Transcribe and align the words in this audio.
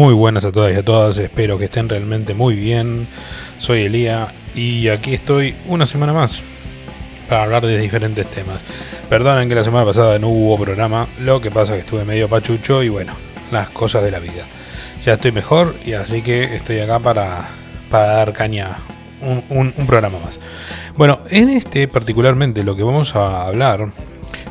Muy 0.00 0.14
buenas 0.14 0.46
a 0.46 0.50
todas 0.50 0.72
y 0.72 0.76
a 0.76 0.82
todas, 0.82 1.18
espero 1.18 1.58
que 1.58 1.66
estén 1.66 1.86
realmente 1.86 2.32
muy 2.32 2.54
bien. 2.54 3.06
Soy 3.58 3.82
Elía 3.82 4.32
y 4.54 4.88
aquí 4.88 5.12
estoy 5.12 5.54
una 5.66 5.84
semana 5.84 6.14
más 6.14 6.40
para 7.28 7.42
hablar 7.42 7.66
de 7.66 7.76
diferentes 7.76 8.26
temas. 8.30 8.62
Perdonen 9.10 9.50
que 9.50 9.54
la 9.54 9.62
semana 9.62 9.84
pasada 9.84 10.18
no 10.18 10.28
hubo 10.28 10.56
programa, 10.56 11.06
lo 11.18 11.42
que 11.42 11.50
pasa 11.50 11.74
es 11.74 11.80
que 11.80 11.84
estuve 11.84 12.06
medio 12.06 12.30
pachucho 12.30 12.82
y 12.82 12.88
bueno, 12.88 13.12
las 13.50 13.68
cosas 13.68 14.02
de 14.02 14.10
la 14.10 14.20
vida. 14.20 14.46
Ya 15.04 15.12
estoy 15.12 15.32
mejor 15.32 15.74
y 15.84 15.92
así 15.92 16.22
que 16.22 16.56
estoy 16.56 16.80
acá 16.80 16.98
para, 16.98 17.50
para 17.90 18.06
dar 18.06 18.32
caña 18.32 18.78
un, 19.20 19.44
un 19.50 19.86
programa 19.86 20.18
más. 20.24 20.40
Bueno, 20.96 21.20
en 21.28 21.50
este 21.50 21.88
particularmente 21.88 22.64
lo 22.64 22.74
que 22.74 22.84
vamos 22.84 23.14
a 23.16 23.46
hablar 23.46 23.92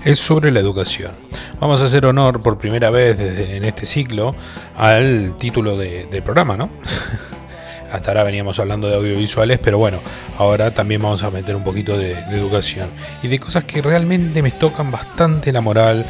es 0.03 0.19
sobre 0.19 0.51
la 0.51 0.59
educación. 0.59 1.11
Vamos 1.59 1.81
a 1.81 1.85
hacer 1.85 2.05
honor 2.05 2.41
por 2.41 2.57
primera 2.57 2.89
vez 2.89 3.19
en 3.19 3.65
este 3.65 3.85
ciclo 3.85 4.35
al 4.75 5.35
título 5.37 5.77
del 5.77 6.23
programa, 6.23 6.55
¿no? 6.55 6.69
Hasta 7.91 8.11
ahora 8.11 8.23
veníamos 8.23 8.59
hablando 8.59 8.87
de 8.87 8.95
audiovisuales, 8.95 9.59
pero 9.59 9.79
bueno, 9.79 9.99
ahora 10.37 10.71
también 10.71 11.01
vamos 11.01 11.23
a 11.23 11.31
meter 11.31 11.55
un 11.55 11.63
poquito 11.63 11.97
de, 11.97 12.15
de 12.15 12.37
educación 12.37 12.87
y 13.23 13.27
de 13.27 13.39
cosas 13.39 13.63
que 13.63 13.81
realmente 13.81 14.43
me 14.43 14.51
tocan 14.51 14.91
bastante 14.91 15.51
la 15.51 15.61
moral 15.61 16.05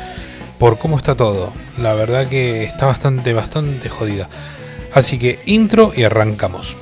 por 0.58 0.78
cómo 0.78 0.98
está 0.98 1.16
todo. 1.16 1.54
La 1.78 1.96
verdad 1.96 2.28
que 2.28 2.66
está 2.66 2.86
bastante, 2.86 3.34
bastante 3.34 3.88
jodida. 3.88 4.28
Así 4.94 5.18
que 5.18 5.40
intro 5.46 5.94
y 5.96 6.04
arrancamos. 6.04 6.76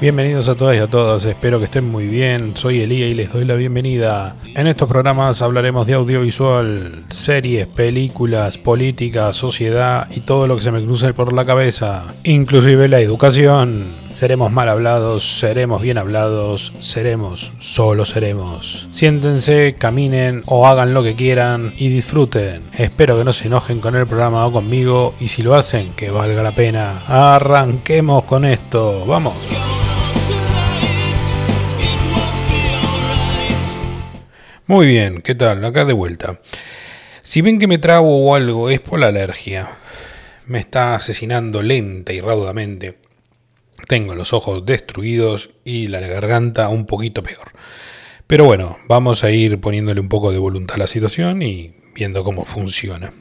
Bienvenidos 0.00 0.48
a 0.48 0.54
todas 0.54 0.76
y 0.76 0.78
a 0.78 0.86
todos, 0.86 1.26
espero 1.26 1.58
que 1.58 1.66
estén 1.66 1.86
muy 1.86 2.06
bien. 2.06 2.56
Soy 2.56 2.80
Elía 2.80 3.06
y 3.06 3.12
les 3.12 3.30
doy 3.30 3.44
la 3.44 3.54
bienvenida. 3.54 4.34
En 4.54 4.66
estos 4.66 4.88
programas 4.88 5.42
hablaremos 5.42 5.86
de 5.86 5.92
audiovisual, 5.92 7.04
series, 7.10 7.66
películas, 7.66 8.56
política, 8.56 9.30
sociedad 9.34 10.08
y 10.10 10.20
todo 10.20 10.46
lo 10.46 10.56
que 10.56 10.62
se 10.62 10.72
me 10.72 10.82
cruce 10.82 11.12
por 11.12 11.34
la 11.34 11.44
cabeza, 11.44 12.06
inclusive 12.24 12.88
la 12.88 13.00
educación. 13.00 13.88
Seremos 14.14 14.50
mal 14.50 14.70
hablados, 14.70 15.38
seremos 15.38 15.82
bien 15.82 15.98
hablados, 15.98 16.72
seremos, 16.78 17.52
solo 17.58 18.06
seremos. 18.06 18.88
Siéntense, 18.90 19.74
caminen 19.78 20.42
o 20.46 20.66
hagan 20.66 20.94
lo 20.94 21.02
que 21.02 21.14
quieran 21.14 21.74
y 21.76 21.90
disfruten. 21.90 22.62
Espero 22.72 23.18
que 23.18 23.24
no 23.24 23.34
se 23.34 23.48
enojen 23.48 23.80
con 23.80 23.94
el 23.96 24.06
programa 24.06 24.46
o 24.46 24.52
conmigo 24.52 25.14
y 25.20 25.28
si 25.28 25.42
lo 25.42 25.54
hacen, 25.56 25.92
que 25.92 26.10
valga 26.10 26.42
la 26.42 26.52
pena. 26.52 27.02
Arranquemos 27.06 28.24
con 28.24 28.46
esto, 28.46 29.04
vamos. 29.04 29.34
Muy 34.70 34.86
bien, 34.86 35.20
¿qué 35.20 35.34
tal? 35.34 35.64
Acá 35.64 35.84
de 35.84 35.92
vuelta. 35.92 36.40
Si 37.22 37.42
ven 37.42 37.58
que 37.58 37.66
me 37.66 37.78
trago 37.78 38.24
o 38.24 38.36
algo 38.36 38.70
es 38.70 38.78
por 38.78 39.00
la 39.00 39.08
alergia. 39.08 39.68
Me 40.46 40.60
está 40.60 40.94
asesinando 40.94 41.60
lenta 41.60 42.12
y 42.12 42.20
raudamente. 42.20 43.00
Tengo 43.88 44.14
los 44.14 44.32
ojos 44.32 44.64
destruidos 44.64 45.50
y 45.64 45.88
la 45.88 45.98
garganta 45.98 46.68
un 46.68 46.86
poquito 46.86 47.20
peor. 47.20 47.50
Pero 48.28 48.44
bueno, 48.44 48.76
vamos 48.88 49.24
a 49.24 49.32
ir 49.32 49.60
poniéndole 49.60 50.00
un 50.00 50.08
poco 50.08 50.30
de 50.30 50.38
voluntad 50.38 50.76
a 50.76 50.78
la 50.78 50.86
situación 50.86 51.42
y 51.42 51.74
viendo 51.96 52.22
cómo 52.22 52.44
funciona. 52.44 53.12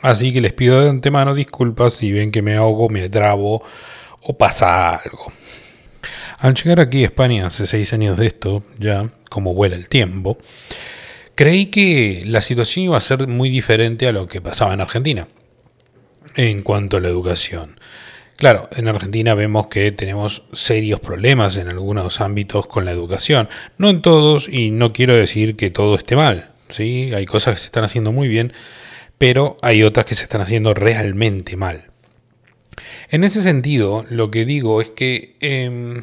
Así 0.00 0.32
que 0.32 0.40
les 0.40 0.54
pido 0.54 0.80
de 0.80 0.88
antemano 0.88 1.34
disculpas 1.34 1.92
si 1.92 2.12
ven 2.12 2.30
que 2.30 2.40
me 2.40 2.54
ahogo, 2.54 2.88
me 2.88 3.10
trabo 3.10 3.62
o 4.22 4.38
pasa 4.38 4.96
algo. 4.96 5.30
Al 6.38 6.54
llegar 6.54 6.80
aquí 6.80 7.02
a 7.02 7.08
España 7.08 7.46
hace 7.46 7.66
seis 7.66 7.92
años 7.92 8.16
de 8.16 8.26
esto, 8.26 8.62
ya 8.78 9.10
como 9.28 9.52
vuela 9.52 9.76
el 9.76 9.90
tiempo, 9.90 10.38
Creí 11.34 11.66
que 11.66 12.22
la 12.26 12.40
situación 12.40 12.86
iba 12.86 12.96
a 12.96 13.00
ser 13.00 13.26
muy 13.26 13.50
diferente 13.50 14.06
a 14.06 14.12
lo 14.12 14.28
que 14.28 14.40
pasaba 14.40 14.74
en 14.74 14.80
Argentina 14.80 15.28
en 16.36 16.62
cuanto 16.62 16.96
a 16.96 17.00
la 17.00 17.08
educación. 17.08 17.78
Claro, 18.36 18.68
en 18.72 18.88
Argentina 18.88 19.34
vemos 19.34 19.68
que 19.68 19.92
tenemos 19.92 20.44
serios 20.52 21.00
problemas 21.00 21.56
en 21.56 21.68
algunos 21.68 22.20
ámbitos 22.20 22.66
con 22.66 22.84
la 22.84 22.90
educación. 22.90 23.48
No 23.78 23.88
en 23.90 24.02
todos, 24.02 24.48
y 24.48 24.70
no 24.70 24.92
quiero 24.92 25.14
decir 25.14 25.56
que 25.56 25.70
todo 25.70 25.94
esté 25.94 26.16
mal. 26.16 26.50
¿sí? 26.68 27.12
Hay 27.14 27.26
cosas 27.26 27.54
que 27.54 27.60
se 27.60 27.66
están 27.66 27.84
haciendo 27.84 28.12
muy 28.12 28.28
bien, 28.28 28.52
pero 29.18 29.56
hay 29.62 29.84
otras 29.84 30.06
que 30.06 30.14
se 30.14 30.24
están 30.24 30.40
haciendo 30.40 30.74
realmente 30.74 31.56
mal. 31.56 31.90
En 33.08 33.22
ese 33.22 33.42
sentido, 33.42 34.04
lo 34.10 34.30
que 34.32 34.44
digo 34.44 34.80
es 34.80 34.90
que 34.90 35.36
em, 35.40 36.02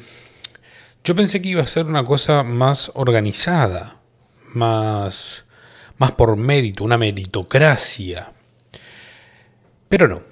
yo 1.03 1.16
pensé 1.16 1.41
que 1.41 1.50
iba 1.50 1.62
a 1.62 1.68
ser 1.68 1.86
una 1.86 2.06
cosa 2.06 2.44
más 2.44 2.91
organizada, 2.96 4.00
más, 4.53 5.45
más 5.97 6.12
por 6.13 6.38
mérito, 6.38 6.84
una 6.84 6.97
meritocracia. 6.97 8.31
Pero 9.89 10.07
no. 10.07 10.23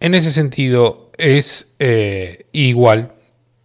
En 0.00 0.14
ese 0.14 0.30
sentido 0.30 1.10
es 1.16 1.68
eh, 1.78 2.46
igual, 2.52 3.14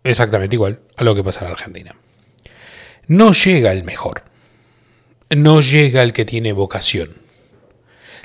exactamente 0.04 0.56
igual 0.56 0.80
a 0.96 1.04
lo 1.04 1.16
que 1.16 1.24
pasa 1.24 1.46
en 1.46 1.52
Argentina. 1.52 1.96
No 3.08 3.34
llega 3.34 3.72
el 3.72 3.84
mejor. 3.84 4.24
No 5.30 5.62
llega 5.62 6.04
el 6.04 6.14
que 6.14 6.26
tiene 6.26 6.54
vocación. 6.54 7.16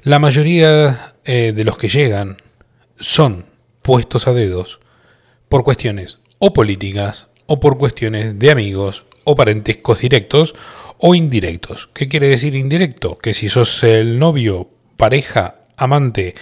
La 0.02 0.18
mayoría 0.18 1.14
eh, 1.24 1.52
de 1.54 1.64
los 1.64 1.78
que 1.78 1.88
llegan 1.88 2.36
son 2.98 3.46
puestos 3.82 4.28
a 4.28 4.32
dedos 4.32 4.80
por 5.48 5.64
cuestiones 5.64 6.18
o 6.38 6.52
políticas 6.52 7.28
o 7.46 7.60
por 7.60 7.78
cuestiones 7.78 8.38
de 8.38 8.50
amigos 8.50 9.04
o 9.24 9.36
parentescos 9.36 10.00
directos 10.00 10.54
o 11.06 11.14
indirectos. 11.14 11.90
¿Qué 11.92 12.08
quiere 12.08 12.28
decir 12.28 12.54
indirecto? 12.54 13.18
Que 13.18 13.34
si 13.34 13.50
sos 13.50 13.84
el 13.84 14.18
novio, 14.18 14.70
pareja, 14.96 15.56
amante, 15.76 16.34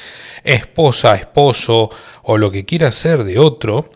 esposa, 0.45 1.17
esposo 1.17 1.91
o 2.23 2.39
lo 2.39 2.53
que 2.53 2.65
quiera 2.65 2.93
ser 2.93 3.25
de 3.25 3.41
otro, 3.41 3.91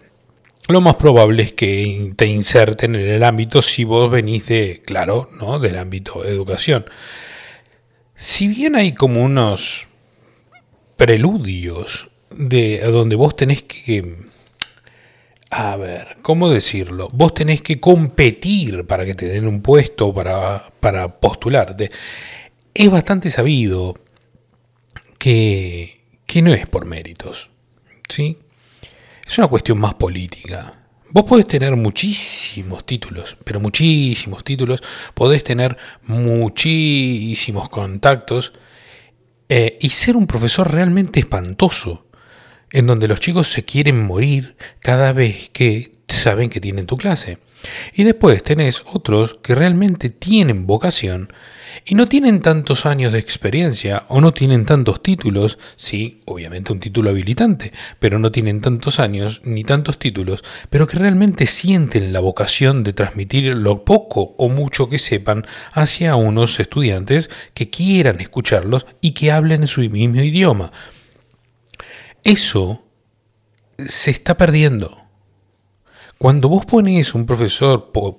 lo 0.66 0.80
más 0.80 0.96
probable 0.96 1.44
es 1.44 1.52
que 1.52 2.12
te 2.16 2.26
inserten 2.26 2.96
en 2.96 3.08
el 3.08 3.22
ámbito 3.22 3.62
si 3.62 3.84
vos 3.84 4.10
venís 4.10 4.48
de, 4.48 4.82
claro, 4.84 5.28
¿no? 5.38 5.60
del 5.60 5.78
ámbito 5.78 6.24
de 6.24 6.30
educación. 6.30 6.86
Si 8.16 8.48
bien 8.48 8.74
hay 8.74 8.92
como 8.92 9.22
unos 9.22 9.86
preludios 10.96 12.10
de 12.30 12.80
donde 12.80 13.14
vos 13.14 13.36
tenés 13.36 13.62
que 13.62 14.16
a 15.58 15.74
ver, 15.76 16.18
¿cómo 16.20 16.50
decirlo? 16.50 17.08
Vos 17.14 17.32
tenés 17.32 17.62
que 17.62 17.80
competir 17.80 18.86
para 18.86 19.06
que 19.06 19.14
te 19.14 19.26
den 19.26 19.46
un 19.46 19.62
puesto, 19.62 20.12
para, 20.12 20.70
para 20.80 21.18
postularte. 21.18 21.90
Es 22.74 22.90
bastante 22.90 23.30
sabido 23.30 23.94
que, 25.16 26.02
que 26.26 26.42
no 26.42 26.52
es 26.52 26.66
por 26.66 26.84
méritos, 26.84 27.48
¿sí? 28.06 28.36
Es 29.26 29.38
una 29.38 29.46
cuestión 29.46 29.78
más 29.78 29.94
política. 29.94 30.74
Vos 31.12 31.24
podés 31.24 31.48
tener 31.48 31.74
muchísimos 31.74 32.84
títulos, 32.84 33.38
pero 33.42 33.58
muchísimos 33.58 34.44
títulos, 34.44 34.82
podés 35.14 35.42
tener 35.42 35.78
muchísimos 36.02 37.70
contactos 37.70 38.52
eh, 39.48 39.78
y 39.80 39.88
ser 39.88 40.16
un 40.16 40.26
profesor 40.26 40.70
realmente 40.70 41.20
espantoso 41.20 42.05
en 42.76 42.86
donde 42.86 43.08
los 43.08 43.20
chicos 43.20 43.50
se 43.50 43.64
quieren 43.64 44.06
morir 44.06 44.54
cada 44.80 45.14
vez 45.14 45.48
que 45.48 45.92
saben 46.08 46.50
que 46.50 46.60
tienen 46.60 46.84
tu 46.84 46.98
clase. 46.98 47.38
Y 47.94 48.04
después 48.04 48.42
tenés 48.42 48.82
otros 48.84 49.38
que 49.42 49.54
realmente 49.54 50.10
tienen 50.10 50.66
vocación 50.66 51.32
y 51.86 51.94
no 51.94 52.06
tienen 52.06 52.42
tantos 52.42 52.84
años 52.84 53.14
de 53.14 53.18
experiencia 53.18 54.04
o 54.08 54.20
no 54.20 54.30
tienen 54.30 54.66
tantos 54.66 55.02
títulos, 55.02 55.58
sí, 55.76 56.20
obviamente 56.26 56.70
un 56.70 56.80
título 56.80 57.08
habilitante, 57.08 57.72
pero 57.98 58.18
no 58.18 58.30
tienen 58.30 58.60
tantos 58.60 59.00
años 59.00 59.40
ni 59.42 59.64
tantos 59.64 59.98
títulos, 59.98 60.44
pero 60.68 60.86
que 60.86 60.98
realmente 60.98 61.46
sienten 61.46 62.12
la 62.12 62.20
vocación 62.20 62.84
de 62.84 62.92
transmitir 62.92 63.56
lo 63.56 63.86
poco 63.86 64.34
o 64.36 64.50
mucho 64.50 64.90
que 64.90 64.98
sepan 64.98 65.46
hacia 65.72 66.14
unos 66.14 66.60
estudiantes 66.60 67.30
que 67.54 67.70
quieran 67.70 68.20
escucharlos 68.20 68.84
y 69.00 69.12
que 69.12 69.32
hablen 69.32 69.62
en 69.62 69.66
su 69.66 69.80
mismo 69.80 70.20
idioma. 70.20 70.72
Eso 72.26 72.82
se 73.78 74.10
está 74.10 74.36
perdiendo. 74.36 75.00
Cuando 76.18 76.48
vos 76.48 76.66
pones 76.66 77.14
un 77.14 77.24
profesor 77.24 77.92
por, 77.92 78.16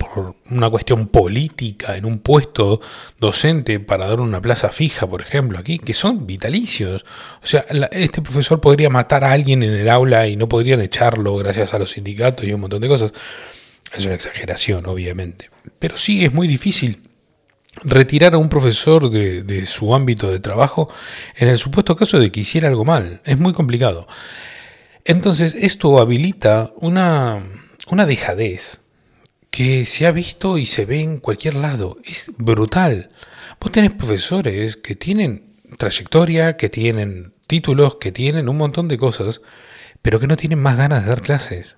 una 0.49 0.69
cuestión 0.69 1.07
política 1.07 1.97
en 1.97 2.05
un 2.05 2.19
puesto 2.19 2.79
docente 3.19 3.81
para 3.81 4.07
dar 4.07 4.21
una 4.21 4.39
plaza 4.39 4.71
fija, 4.71 5.07
por 5.07 5.21
ejemplo, 5.21 5.59
aquí, 5.59 5.77
que 5.77 5.93
son 5.93 6.25
vitalicios. 6.25 7.05
O 7.43 7.45
sea, 7.45 7.65
este 7.91 8.21
profesor 8.21 8.61
podría 8.61 8.89
matar 8.89 9.25
a 9.25 9.33
alguien 9.33 9.61
en 9.61 9.73
el 9.73 9.89
aula 9.89 10.25
y 10.25 10.37
no 10.37 10.47
podrían 10.47 10.79
echarlo 10.79 11.35
gracias 11.35 11.73
a 11.73 11.79
los 11.79 11.91
sindicatos 11.91 12.45
y 12.45 12.53
un 12.53 12.61
montón 12.61 12.79
de 12.79 12.87
cosas. 12.87 13.11
Es 13.93 14.05
una 14.05 14.15
exageración, 14.15 14.85
obviamente. 14.85 15.49
Pero 15.79 15.97
sí 15.97 16.23
es 16.23 16.33
muy 16.33 16.47
difícil 16.47 17.01
retirar 17.83 18.33
a 18.33 18.37
un 18.37 18.49
profesor 18.49 19.09
de, 19.09 19.65
su 19.65 19.93
ámbito 19.93 20.31
de 20.31 20.39
trabajo 20.39 20.89
en 21.35 21.47
el 21.47 21.57
supuesto 21.57 21.95
caso 21.95 22.19
de 22.19 22.31
que 22.31 22.41
hiciera 22.41 22.67
algo 22.67 22.85
mal. 22.85 23.21
Es 23.25 23.39
muy 23.39 23.53
complicado. 23.53 24.07
Entonces 25.05 25.55
esto 25.55 25.99
habilita 25.99 26.73
una, 26.77 27.41
una 27.89 28.05
dejadez 28.05 28.81
que 29.49 29.85
se 29.85 30.05
ha 30.05 30.11
visto 30.11 30.57
y 30.57 30.65
se 30.65 30.85
ve 30.85 31.01
en 31.01 31.19
cualquier 31.19 31.55
lado. 31.55 31.97
Es 32.03 32.31
brutal. 32.37 33.09
Vos 33.59 33.71
tenés 33.71 33.91
profesores 33.93 34.77
que 34.77 34.95
tienen 34.95 35.55
trayectoria, 35.77 36.57
que 36.57 36.69
tienen 36.69 37.33
títulos, 37.47 37.95
que 37.95 38.11
tienen 38.11 38.49
un 38.49 38.57
montón 38.57 38.87
de 38.87 38.97
cosas, 38.97 39.41
pero 40.01 40.19
que 40.19 40.27
no 40.27 40.37
tienen 40.37 40.59
más 40.59 40.77
ganas 40.77 41.03
de 41.03 41.09
dar 41.09 41.21
clases. 41.21 41.77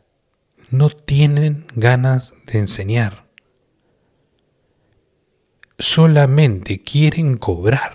No 0.71 0.89
tienen 0.89 1.65
ganas 1.75 2.33
de 2.45 2.59
enseñar. 2.59 3.28
Solamente 5.79 6.83
quieren 6.83 7.37
cobrar 7.37 7.93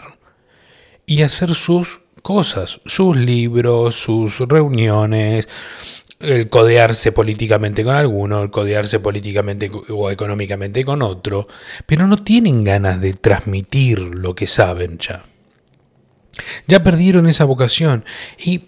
y 1.06 1.22
hacer 1.22 1.54
sus 1.54 2.00
cosas, 2.22 2.80
sus 2.86 3.16
libros, 3.16 3.94
sus 3.94 4.38
reuniones, 4.40 5.46
el 6.20 6.48
codearse 6.48 7.12
políticamente 7.12 7.84
con 7.84 7.96
alguno, 7.96 8.42
el 8.42 8.50
codearse 8.50 9.00
políticamente 9.00 9.70
o 9.90 10.10
económicamente 10.10 10.84
con 10.84 11.02
otro, 11.02 11.46
pero 11.86 12.06
no 12.06 12.24
tienen 12.24 12.64
ganas 12.64 13.00
de 13.00 13.12
transmitir 13.12 13.98
lo 13.98 14.34
que 14.34 14.46
saben 14.46 14.98
ya. 14.98 15.24
Ya 16.66 16.82
perdieron 16.82 17.28
esa 17.28 17.44
vocación 17.44 18.04
y 18.38 18.62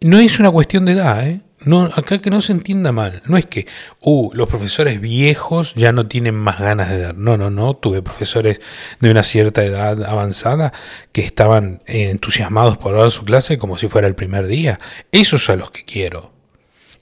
no 0.00 0.18
es 0.18 0.38
una 0.38 0.50
cuestión 0.50 0.84
de 0.84 0.92
edad, 0.92 1.26
¿eh? 1.26 1.40
No, 1.66 1.84
acá 1.84 2.18
que 2.18 2.30
no 2.30 2.40
se 2.40 2.52
entienda 2.52 2.90
mal, 2.90 3.20
no 3.26 3.36
es 3.36 3.44
que 3.44 3.66
uh, 4.00 4.30
los 4.32 4.48
profesores 4.48 4.98
viejos 4.98 5.74
ya 5.74 5.92
no 5.92 6.06
tienen 6.06 6.34
más 6.34 6.58
ganas 6.58 6.88
de 6.88 6.98
dar. 6.98 7.14
No, 7.16 7.36
no, 7.36 7.50
no. 7.50 7.74
Tuve 7.74 8.00
profesores 8.00 8.62
de 8.98 9.10
una 9.10 9.22
cierta 9.22 9.62
edad 9.62 10.02
avanzada 10.04 10.72
que 11.12 11.20
estaban 11.20 11.82
entusiasmados 11.86 12.78
por 12.78 12.96
dar 12.96 13.10
su 13.10 13.24
clase 13.24 13.58
como 13.58 13.76
si 13.76 13.88
fuera 13.88 14.08
el 14.08 14.14
primer 14.14 14.46
día. 14.46 14.80
Esos 15.12 15.50
a 15.50 15.56
los 15.56 15.70
que 15.70 15.84
quiero. 15.84 16.32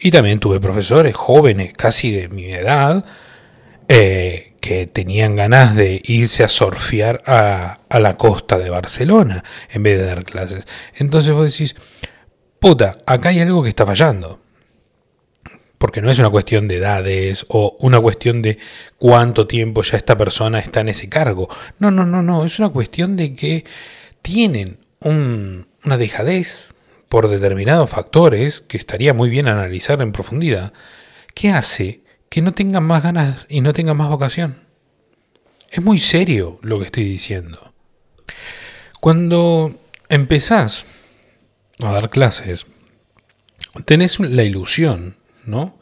Y 0.01 0.11
también 0.11 0.41
tuve 0.41 0.59
profesores 0.59 1.15
jóvenes, 1.15 1.73
casi 1.73 2.11
de 2.11 2.29
mi 2.29 2.53
edad, 2.53 3.05
eh, 3.87 4.55
que 4.61 4.89
tenían 4.89 5.37
ganas 5.37 5.77
de 5.77 6.03
irse 6.05 6.43
a 6.43 6.49
surfear 6.49 7.23
a, 7.27 7.79
a, 7.89 8.01
la 8.01 8.17
costa 8.17 8.59
de 8.59 8.71
Barcelona 8.71 9.45
en 9.71 9.85
vez 9.85 9.99
de 9.99 10.05
dar 10.05 10.25
clases. 10.25 10.67
Entonces 10.97 11.33
vos 11.33 11.51
decís, 11.51 11.77
puta, 12.59 12.99
acá 13.07 13.29
hay 13.29 13.41
algo 13.41 13.63
que 13.63 13.69
está 13.69 13.87
fallando. 13.87 14.41
Porque 15.79 16.03
no 16.03 16.11
es 16.11 16.19
una 16.19 16.31
cuestión 16.31 16.69
de 16.69 16.77
edades 16.77 17.47
o 17.49 17.77
una 17.81 18.01
cuestión 18.01 18.43
de 18.43 18.59
cuánto 18.99 19.47
tiempo 19.47 19.83
ya 19.83 19.97
esta 19.97 20.17
persona 20.17 20.59
está 20.59 20.81
en 20.81 20.89
ese 20.89 21.09
cargo. 21.09 21.49
No, 21.79 21.91
no, 21.91 22.05
no, 22.05 22.23
no. 22.23 22.45
Es 22.45 22.59
una 22.59 22.69
cuestión 22.69 23.17
de 23.17 23.35
que 23.35 23.65
tienen 24.23 24.79
un, 25.01 25.69
una 25.85 25.97
dejadez 25.97 26.69
por 27.09 27.29
determinados 27.29 27.91
factores 27.91 28.61
que 28.61 28.77
estaría 28.77 29.15
muy 29.15 29.31
bien 29.31 29.49
analizar 29.49 30.03
en 30.03 30.13
profundidad, 30.13 30.73
¿qué 31.35 31.51
hace 31.51 32.03
que 32.29 32.43
no 32.43 32.53
tengan 32.53 32.85
más 32.85 33.03
ganas 33.03 33.47
y 33.49 33.61
no 33.61 33.73
tengan 33.73 33.97
más 33.97 34.09
vocación? 34.09 34.61
Es 35.71 35.83
muy 35.83 35.99
serio 35.99 36.59
lo 36.63 36.79
que 36.79 36.87
estoy 36.87 37.05
diciendo. 37.05 37.73
Cuando 39.01 39.79
empezás 40.09 40.85
a 41.81 41.93
dar 41.93 42.11
clases, 42.11 42.67
tenés 43.85 44.19
la 44.21 44.43
ilusión, 44.43 45.17
¿no? 45.49 45.79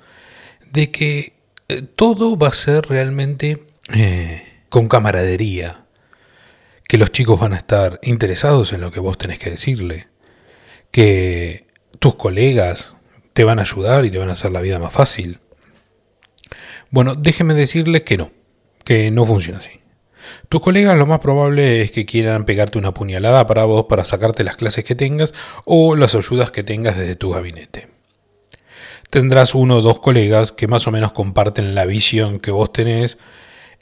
De 0.73 0.91
que 0.91 1.35
eh, 1.69 1.83
todo 1.83 2.37
va 2.37 2.49
a 2.49 2.53
ser 2.53 2.87
realmente 2.87 3.67
eh, 3.95 4.63
con 4.69 4.89
camaradería, 4.89 5.85
que 6.89 6.99
los 6.99 7.11
chicos 7.11 7.41
van 7.41 7.53
a 7.53 7.57
estar 7.57 7.99
interesados 8.03 8.73
en 8.73 8.81
lo 8.81 8.93
que 8.93 9.01
vos 9.01 9.19
tenés 9.19 9.39
que 9.39 9.51
decirle, 9.51 10.09
que 10.91 11.67
tus 11.99 12.15
colegas 12.15 12.97
te 13.33 13.45
van 13.45 13.59
a 13.59 13.63
ayudar 13.63 14.05
y 14.05 14.11
te 14.11 14.19
van 14.19 14.29
a 14.29 14.33
hacer 14.33 14.53
la 14.53 14.61
vida 14.61 14.79
más 14.79 14.93
fácil. 14.93 15.41
Bueno, 16.91 17.15
déjeme 17.15 17.55
decirles 17.55 18.03
que 18.03 18.17
no, 18.17 18.31
que 18.85 19.11
no 19.11 19.27
funciona 19.27 19.59
así. 19.59 19.81
Tus 20.49 20.61
colegas 20.61 20.97
lo 20.97 21.07
más 21.07 21.21
probable 21.21 21.83
es 21.83 21.91
que 21.91 22.07
quieran 22.07 22.45
pegarte 22.45 22.79
una 22.79 22.95
puñalada 22.95 23.47
para 23.47 23.65
vos 23.65 23.87
para 23.89 24.05
sacarte 24.05 24.45
las 24.45 24.57
clases 24.57 24.85
que 24.85 24.95
tengas 24.95 25.35
o 25.65 25.97
las 25.97 26.15
ayudas 26.15 26.51
que 26.51 26.63
tengas 26.63 26.97
desde 26.97 27.17
tu 27.17 27.31
gabinete. 27.31 27.96
Tendrás 29.11 29.55
uno 29.55 29.77
o 29.77 29.83
dos 29.83 30.01
colegas 30.01 30.53
que 30.53 30.67
más 30.67 30.87
o 30.87 30.91
menos 30.91 31.13
comparten 31.13 31.75
la 31.75 31.85
visión 31.85 32.41
que 32.41 32.51
vos 32.51 32.73
tenés 32.73 33.19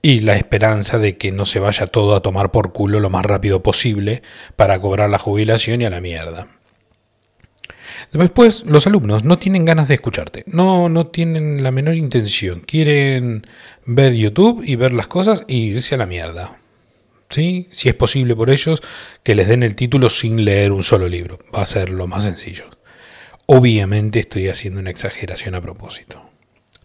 y 0.02 0.20
la 0.20 0.36
esperanza 0.36 0.98
de 0.98 1.16
que 1.16 1.32
no 1.32 1.46
se 1.46 1.60
vaya 1.60 1.86
todo 1.86 2.14
a 2.14 2.20
tomar 2.20 2.50
por 2.50 2.72
culo 2.72 3.00
lo 3.00 3.08
más 3.08 3.24
rápido 3.24 3.62
posible 3.62 4.22
para 4.54 4.78
cobrar 4.78 5.08
la 5.08 5.18
jubilación 5.18 5.80
y 5.80 5.86
a 5.86 5.90
la 5.90 6.02
mierda. 6.02 6.48
Después, 8.12 8.64
los 8.66 8.86
alumnos 8.86 9.24
no 9.24 9.38
tienen 9.38 9.64
ganas 9.64 9.88
de 9.88 9.94
escucharte, 9.94 10.44
no, 10.46 10.88
no 10.88 11.06
tienen 11.06 11.62
la 11.62 11.70
menor 11.70 11.94
intención, 11.94 12.60
quieren 12.60 13.46
ver 13.86 14.12
YouTube 14.12 14.62
y 14.64 14.76
ver 14.76 14.92
las 14.92 15.08
cosas 15.08 15.44
y 15.48 15.70
irse 15.70 15.94
a 15.94 15.98
la 15.98 16.06
mierda. 16.06 16.58
¿Sí? 17.30 17.68
Si 17.72 17.88
es 17.88 17.94
posible 17.94 18.36
por 18.36 18.50
ellos, 18.50 18.82
que 19.22 19.34
les 19.34 19.48
den 19.48 19.62
el 19.62 19.74
título 19.74 20.10
sin 20.10 20.44
leer 20.44 20.70
un 20.70 20.82
solo 20.82 21.08
libro, 21.08 21.38
va 21.52 21.62
a 21.62 21.66
ser 21.66 21.88
lo 21.88 22.06
más 22.06 22.24
sencillo. 22.24 22.66
Obviamente 23.46 24.20
estoy 24.20 24.48
haciendo 24.48 24.80
una 24.80 24.90
exageración 24.90 25.54
a 25.54 25.60
propósito, 25.60 26.30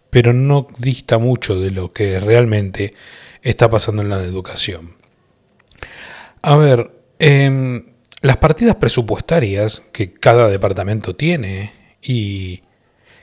pero 0.10 0.34
no 0.34 0.68
dista 0.78 1.18
mucho 1.18 1.60
de 1.60 1.72
lo 1.72 1.94
que 1.94 2.20
realmente 2.20 2.94
está 3.42 3.70
pasando 3.70 4.02
en 4.02 4.10
la 4.10 4.22
educación. 4.22 4.96
A 6.42 6.56
ver, 6.58 6.92
eh, 7.20 7.84
las 8.22 8.38
partidas 8.38 8.76
presupuestarias 8.76 9.82
que 9.94 10.14
cada 10.14 10.50
departamento 10.50 11.16
tiene 11.16 11.72
y 12.02 12.64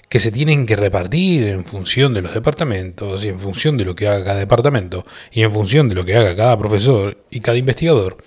que 0.08 0.18
se 0.18 0.32
tienen 0.32 0.66
que 0.66 0.76
repartir 0.76 1.46
en 1.48 1.64
función 1.64 2.14
de 2.14 2.22
los 2.22 2.32
departamentos 2.32 3.24
y 3.24 3.28
en 3.28 3.40
función 3.40 3.76
de 3.76 3.84
lo 3.84 3.94
que 3.94 4.08
haga 4.08 4.24
cada 4.24 4.38
departamento 4.38 5.04
y 5.32 5.42
en 5.42 5.52
función 5.52 5.88
de 5.88 5.96
lo 5.96 6.04
que 6.04 6.16
haga 6.16 6.36
cada 6.36 6.56
profesor 6.56 7.24
y 7.30 7.40
cada 7.40 7.58
investigador, 7.58 8.18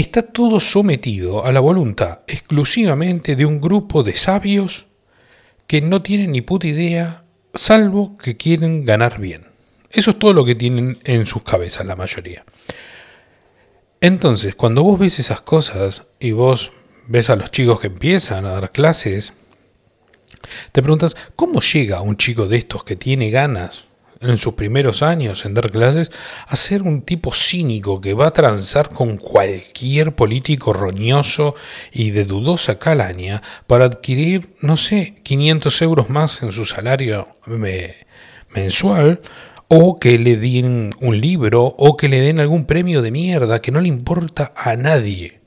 está 0.00 0.22
todo 0.22 0.60
sometido 0.60 1.44
a 1.44 1.52
la 1.52 1.60
voluntad 1.60 2.20
exclusivamente 2.28 3.34
de 3.34 3.44
un 3.44 3.60
grupo 3.60 4.02
de 4.02 4.14
sabios 4.14 4.86
que 5.66 5.80
no 5.80 6.02
tienen 6.02 6.32
ni 6.32 6.40
puta 6.40 6.68
idea, 6.68 7.24
salvo 7.52 8.16
que 8.16 8.36
quieren 8.36 8.84
ganar 8.84 9.18
bien. 9.18 9.48
Eso 9.90 10.12
es 10.12 10.18
todo 10.18 10.32
lo 10.32 10.44
que 10.44 10.54
tienen 10.54 10.98
en 11.04 11.26
sus 11.26 11.42
cabezas 11.42 11.84
la 11.84 11.96
mayoría. 11.96 12.44
Entonces, 14.00 14.54
cuando 14.54 14.84
vos 14.84 15.00
ves 15.00 15.18
esas 15.18 15.40
cosas 15.40 16.04
y 16.20 16.30
vos 16.30 16.70
ves 17.08 17.28
a 17.30 17.36
los 17.36 17.50
chicos 17.50 17.80
que 17.80 17.88
empiezan 17.88 18.46
a 18.46 18.52
dar 18.52 18.70
clases, 18.70 19.32
te 20.70 20.80
preguntas, 20.80 21.16
¿cómo 21.34 21.60
llega 21.60 22.02
un 22.02 22.16
chico 22.16 22.46
de 22.46 22.58
estos 22.58 22.84
que 22.84 22.94
tiene 22.94 23.30
ganas 23.30 23.87
en 24.20 24.38
sus 24.38 24.54
primeros 24.54 25.02
años 25.02 25.44
en 25.44 25.54
dar 25.54 25.70
clases 25.70 26.10
a 26.46 26.56
ser 26.56 26.82
un 26.82 27.02
tipo 27.02 27.32
cínico 27.32 28.00
que 28.00 28.14
va 28.14 28.28
a 28.28 28.32
transar 28.32 28.88
con 28.88 29.16
cualquier 29.16 30.14
político 30.14 30.72
roñoso 30.72 31.54
y 31.92 32.10
de 32.10 32.24
dudosa 32.24 32.78
calaña 32.78 33.42
para 33.66 33.84
adquirir, 33.84 34.50
no 34.60 34.76
sé, 34.76 35.16
500 35.22 35.82
euros 35.82 36.10
más 36.10 36.42
en 36.42 36.52
su 36.52 36.64
salario 36.64 37.28
mensual 38.54 39.20
o 39.68 39.98
que 40.00 40.18
le 40.18 40.36
den 40.36 40.94
un 41.00 41.20
libro, 41.20 41.74
o 41.78 41.96
que 41.96 42.08
le 42.08 42.20
den 42.20 42.40
algún 42.40 42.64
premio 42.64 43.02
de 43.02 43.10
mierda 43.10 43.60
que 43.60 43.70
no 43.70 43.80
le 43.80 43.88
importa 43.88 44.52
a 44.56 44.76
nadie. 44.76 45.40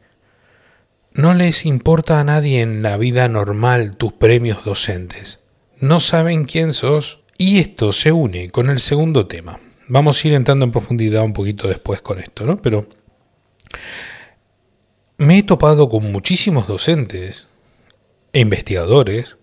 No 1.14 1.34
les 1.34 1.66
importa 1.66 2.20
a 2.20 2.24
nadie 2.24 2.62
en 2.62 2.84
la 2.84 2.98
vida 2.98 3.28
normal 3.28 3.98
tus 3.98 4.14
premios 4.14 4.64
docentes. 4.64 5.40
No 5.80 6.00
saben 6.00 6.46
quién 6.46 6.74
sos. 6.74 7.21
Y 7.42 7.58
esto 7.58 7.92
se 7.92 8.12
une 8.12 8.52
con 8.52 8.70
el 8.70 8.78
segundo 8.78 9.26
tema. 9.26 9.60
Vamos 9.88 10.24
a 10.24 10.28
ir 10.28 10.36
entrando 10.36 10.64
en 10.64 10.70
profundidad 10.70 11.24
un 11.24 11.34
poquito 11.34 11.68
después 11.68 12.00
con 12.00 12.20
esto, 12.20 12.46
¿no? 12.46 12.62
Pero 12.62 12.88
me 15.18 15.40
he 15.40 15.42
topado 15.42 15.90
con 15.90 16.12
muchísimos 16.12 16.68
docentes 16.68 17.48
e 18.32 18.42
investigadores 18.42 19.40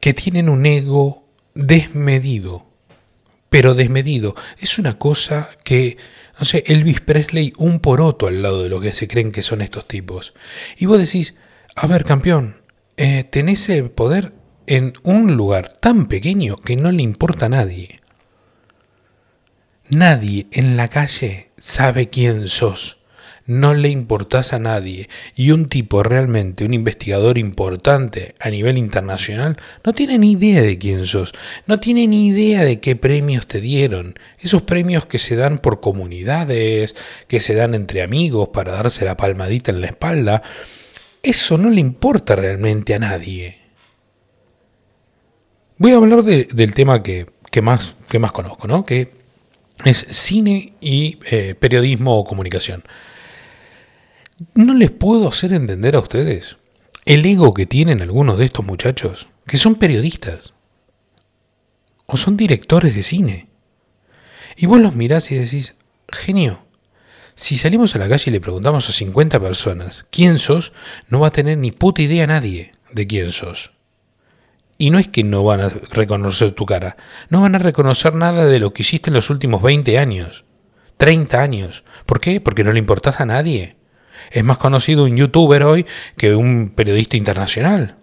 que 0.00 0.12
tienen 0.12 0.48
un 0.48 0.66
ego 0.66 1.28
desmedido 1.54 2.66
pero 3.48 3.76
desmedido. 3.76 4.34
Es 4.58 4.80
una 4.80 4.98
cosa 4.98 5.50
que, 5.62 5.98
no 6.36 6.44
sé, 6.44 6.64
Elvis 6.66 7.00
Presley 7.00 7.52
un 7.58 7.78
poroto 7.78 8.26
al 8.26 8.42
lado 8.42 8.64
de 8.64 8.70
lo 8.70 8.80
que 8.80 8.92
se 8.92 9.06
creen 9.06 9.30
que 9.30 9.42
son 9.42 9.62
estos 9.62 9.86
tipos. 9.86 10.34
Y 10.76 10.86
vos 10.86 10.98
decís, 10.98 11.36
a 11.76 11.86
ver, 11.86 12.02
campeón, 12.02 12.60
eh, 12.96 13.22
tenés 13.22 13.68
el 13.68 13.88
poder 13.88 14.32
en 14.68 14.92
un 15.02 15.34
lugar 15.34 15.72
tan 15.72 16.06
pequeño 16.06 16.56
que 16.58 16.76
no 16.76 16.92
le 16.92 17.02
importa 17.02 17.46
a 17.46 17.48
nadie. 17.48 18.00
Nadie 19.88 20.46
en 20.52 20.76
la 20.76 20.88
calle 20.88 21.48
sabe 21.56 22.10
quién 22.10 22.48
sos. 22.48 22.98
No 23.46 23.72
le 23.72 23.88
importás 23.88 24.52
a 24.52 24.58
nadie. 24.58 25.08
Y 25.34 25.52
un 25.52 25.70
tipo 25.70 26.02
realmente, 26.02 26.66
un 26.66 26.74
investigador 26.74 27.38
importante 27.38 28.34
a 28.40 28.50
nivel 28.50 28.76
internacional, 28.76 29.56
no 29.84 29.94
tiene 29.94 30.18
ni 30.18 30.32
idea 30.32 30.60
de 30.60 30.76
quién 30.76 31.06
sos, 31.06 31.32
no 31.66 31.80
tiene 31.80 32.06
ni 32.06 32.26
idea 32.26 32.62
de 32.62 32.78
qué 32.78 32.94
premios 32.94 33.46
te 33.46 33.62
dieron, 33.62 34.18
esos 34.38 34.60
premios 34.64 35.06
que 35.06 35.18
se 35.18 35.34
dan 35.34 35.60
por 35.60 35.80
comunidades, 35.80 36.94
que 37.26 37.40
se 37.40 37.54
dan 37.54 37.74
entre 37.74 38.02
amigos 38.02 38.50
para 38.52 38.72
darse 38.72 39.06
la 39.06 39.16
palmadita 39.16 39.70
en 39.70 39.80
la 39.80 39.86
espalda, 39.86 40.42
eso 41.22 41.56
no 41.56 41.70
le 41.70 41.80
importa 41.80 42.36
realmente 42.36 42.94
a 42.94 42.98
nadie. 42.98 43.67
Voy 45.80 45.92
a 45.92 45.96
hablar 45.96 46.24
del 46.24 46.74
tema 46.74 47.04
que, 47.04 47.26
más, 47.62 47.94
que 48.08 48.18
más 48.18 48.32
conozco, 48.32 48.66
¿no? 48.66 48.84
que 48.84 49.12
es 49.84 50.06
cine 50.10 50.74
y 50.80 51.20
eh, 51.30 51.54
periodismo 51.54 52.18
o 52.18 52.24
comunicación. 52.24 52.82
¿No 54.54 54.74
les 54.74 54.90
puedo 54.90 55.28
hacer 55.28 55.52
entender 55.52 55.94
a 55.94 56.00
ustedes 56.00 56.56
el 57.04 57.24
ego 57.24 57.54
que 57.54 57.64
tienen 57.64 58.02
algunos 58.02 58.38
de 58.38 58.46
estos 58.46 58.66
muchachos, 58.66 59.28
que 59.46 59.56
son 59.56 59.76
periodistas 59.76 60.52
o 62.06 62.16
son 62.16 62.36
directores 62.36 62.96
de 62.96 63.02
cine? 63.04 63.48
Y 64.56 64.66
vos 64.66 64.80
los 64.80 64.96
mirás 64.96 65.30
y 65.30 65.36
decís, 65.36 65.76
genio, 66.10 66.64
si 67.36 67.56
salimos 67.56 67.94
a 67.94 68.00
la 68.00 68.08
calle 68.08 68.24
y 68.26 68.32
le 68.32 68.40
preguntamos 68.40 68.88
a 68.88 68.92
50 68.92 69.38
personas 69.38 70.06
quién 70.10 70.40
sos, 70.40 70.72
no 71.06 71.20
va 71.20 71.28
a 71.28 71.32
tener 71.32 71.56
ni 71.56 71.70
puta 71.70 72.02
idea 72.02 72.26
nadie 72.26 72.72
de 72.90 73.06
quién 73.06 73.30
sos. 73.30 73.77
Y 74.78 74.90
no 74.90 74.98
es 75.00 75.08
que 75.08 75.24
no 75.24 75.42
van 75.42 75.60
a 75.60 75.68
reconocer 75.68 76.52
tu 76.52 76.64
cara, 76.64 76.96
no 77.30 77.42
van 77.42 77.56
a 77.56 77.58
reconocer 77.58 78.14
nada 78.14 78.46
de 78.46 78.60
lo 78.60 78.72
que 78.72 78.82
hiciste 78.82 79.10
en 79.10 79.14
los 79.14 79.28
últimos 79.28 79.60
20 79.60 79.98
años, 79.98 80.44
30 80.98 81.42
años. 81.42 81.84
¿Por 82.06 82.20
qué? 82.20 82.40
Porque 82.40 82.62
no 82.62 82.70
le 82.70 82.78
importás 82.78 83.20
a 83.20 83.26
nadie. 83.26 83.76
Es 84.30 84.44
más 84.44 84.58
conocido 84.58 85.04
un 85.04 85.16
youtuber 85.16 85.64
hoy 85.64 85.84
que 86.16 86.34
un 86.36 86.70
periodista 86.70 87.16
internacional. 87.16 87.96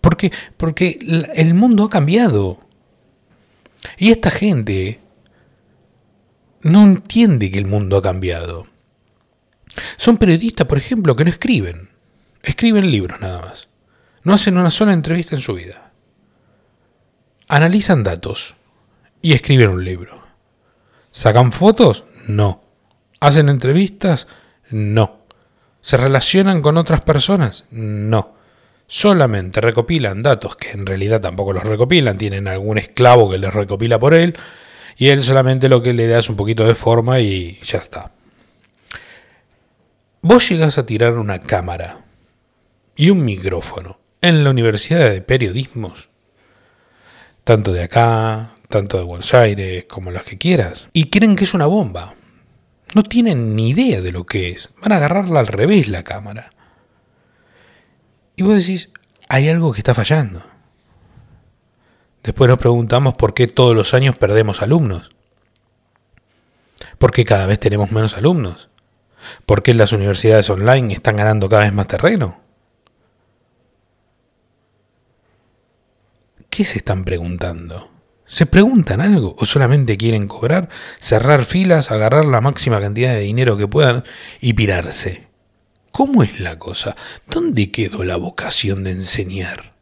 ¿Por 0.00 0.16
qué? 0.16 0.30
Porque 0.56 0.98
el 1.34 1.54
mundo 1.54 1.84
ha 1.84 1.90
cambiado. 1.90 2.60
Y 3.98 4.12
esta 4.12 4.30
gente 4.30 5.00
no 6.62 6.84
entiende 6.84 7.50
que 7.50 7.58
el 7.58 7.66
mundo 7.66 7.96
ha 7.96 8.02
cambiado. 8.02 8.66
Son 9.96 10.16
periodistas, 10.16 10.66
por 10.66 10.78
ejemplo, 10.78 11.16
que 11.16 11.24
no 11.24 11.30
escriben. 11.30 11.90
Escriben 12.42 12.90
libros 12.90 13.20
nada 13.20 13.40
más. 13.40 13.68
No 14.26 14.34
hacen 14.34 14.58
una 14.58 14.72
sola 14.72 14.92
entrevista 14.92 15.36
en 15.36 15.40
su 15.40 15.54
vida. 15.54 15.92
Analizan 17.46 18.02
datos 18.02 18.56
y 19.22 19.34
escriben 19.34 19.70
un 19.70 19.84
libro. 19.84 20.20
¿Sacan 21.12 21.52
fotos? 21.52 22.06
No. 22.26 22.64
¿Hacen 23.20 23.48
entrevistas? 23.48 24.26
No. 24.68 25.20
¿Se 25.80 25.96
relacionan 25.96 26.60
con 26.60 26.76
otras 26.76 27.02
personas? 27.02 27.66
No. 27.70 28.34
Solamente 28.88 29.60
recopilan 29.60 30.24
datos 30.24 30.56
que 30.56 30.72
en 30.72 30.86
realidad 30.86 31.20
tampoco 31.20 31.52
los 31.52 31.62
recopilan, 31.62 32.18
tienen 32.18 32.48
algún 32.48 32.78
esclavo 32.78 33.30
que 33.30 33.38
les 33.38 33.54
recopila 33.54 34.00
por 34.00 34.12
él 34.12 34.36
y 34.96 35.10
él 35.10 35.22
solamente 35.22 35.68
lo 35.68 35.84
que 35.84 35.94
le 35.94 36.08
da 36.08 36.18
es 36.18 36.28
un 36.28 36.34
poquito 36.34 36.66
de 36.66 36.74
forma 36.74 37.20
y 37.20 37.60
ya 37.62 37.78
está. 37.78 38.10
Vos 40.20 40.48
llegas 40.48 40.78
a 40.78 40.84
tirar 40.84 41.12
una 41.12 41.38
cámara 41.38 42.00
y 42.96 43.10
un 43.10 43.24
micrófono 43.24 44.00
en 44.28 44.42
la 44.42 44.50
Universidad 44.50 45.10
de 45.10 45.22
Periodismos, 45.22 46.08
tanto 47.44 47.72
de 47.72 47.84
acá, 47.84 48.54
tanto 48.68 48.98
de 48.98 49.04
Buenos 49.04 49.32
Aires, 49.34 49.84
como 49.84 50.10
las 50.10 50.24
que 50.24 50.36
quieras, 50.36 50.88
y 50.92 51.10
creen 51.10 51.36
que 51.36 51.44
es 51.44 51.54
una 51.54 51.66
bomba. 51.66 52.14
No 52.94 53.02
tienen 53.04 53.54
ni 53.54 53.70
idea 53.70 54.00
de 54.00 54.12
lo 54.12 54.24
que 54.24 54.50
es. 54.50 54.70
Van 54.82 54.92
a 54.92 54.96
agarrarla 54.96 55.40
al 55.40 55.46
revés 55.46 55.88
la 55.88 56.02
cámara. 56.02 56.50
Y 58.34 58.42
vos 58.42 58.56
decís, 58.56 58.90
hay 59.28 59.48
algo 59.48 59.72
que 59.72 59.80
está 59.80 59.94
fallando. 59.94 60.44
Después 62.22 62.48
nos 62.48 62.58
preguntamos 62.58 63.14
por 63.14 63.32
qué 63.34 63.46
todos 63.46 63.76
los 63.76 63.94
años 63.94 64.18
perdemos 64.18 64.60
alumnos. 64.60 65.14
¿Por 66.98 67.12
qué 67.12 67.24
cada 67.24 67.46
vez 67.46 67.60
tenemos 67.60 67.92
menos 67.92 68.16
alumnos? 68.16 68.70
¿Por 69.46 69.62
qué 69.62 69.74
las 69.74 69.92
universidades 69.92 70.50
online 70.50 70.94
están 70.94 71.16
ganando 71.16 71.48
cada 71.48 71.64
vez 71.64 71.72
más 71.72 71.86
terreno? 71.86 72.45
¿Qué 76.50 76.64
se 76.64 76.78
están 76.78 77.04
preguntando? 77.04 77.90
¿Se 78.26 78.44
preguntan 78.44 79.00
algo 79.00 79.36
o 79.38 79.46
solamente 79.46 79.96
quieren 79.96 80.26
cobrar, 80.26 80.68
cerrar 80.98 81.44
filas, 81.44 81.90
agarrar 81.90 82.24
la 82.24 82.40
máxima 82.40 82.80
cantidad 82.80 83.14
de 83.14 83.20
dinero 83.20 83.56
que 83.56 83.68
puedan 83.68 84.04
y 84.40 84.54
pirarse? 84.54 85.28
¿Cómo 85.92 86.22
es 86.22 86.40
la 86.40 86.58
cosa? 86.58 86.96
¿Dónde 87.28 87.70
quedó 87.70 88.02
la 88.02 88.16
vocación 88.16 88.84
de 88.84 88.90
enseñar? 88.90 89.74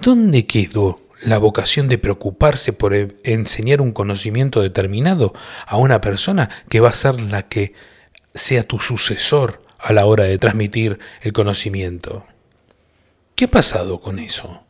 ¿Dónde 0.00 0.46
quedó 0.46 1.02
la 1.22 1.38
vocación 1.38 1.88
de 1.88 1.98
preocuparse 1.98 2.72
por 2.72 2.94
e-, 2.94 3.16
enseñar 3.24 3.80
un 3.80 3.92
conocimiento 3.92 4.62
determinado 4.62 5.34
a 5.66 5.76
una 5.76 6.00
persona 6.00 6.48
que 6.68 6.80
va 6.80 6.90
a 6.90 6.94
ser 6.94 7.20
la 7.20 7.48
que 7.48 7.74
sea 8.34 8.62
tu 8.62 8.78
sucesor 8.78 9.62
a 9.78 9.92
la 9.92 10.06
hora 10.06 10.24
de 10.24 10.38
transmitir 10.38 11.00
el 11.20 11.32
conocimiento? 11.32 12.24
¿Qué 13.34 13.46
ha 13.46 13.48
pasado 13.48 14.00
con 14.00 14.20
eso? 14.20 14.67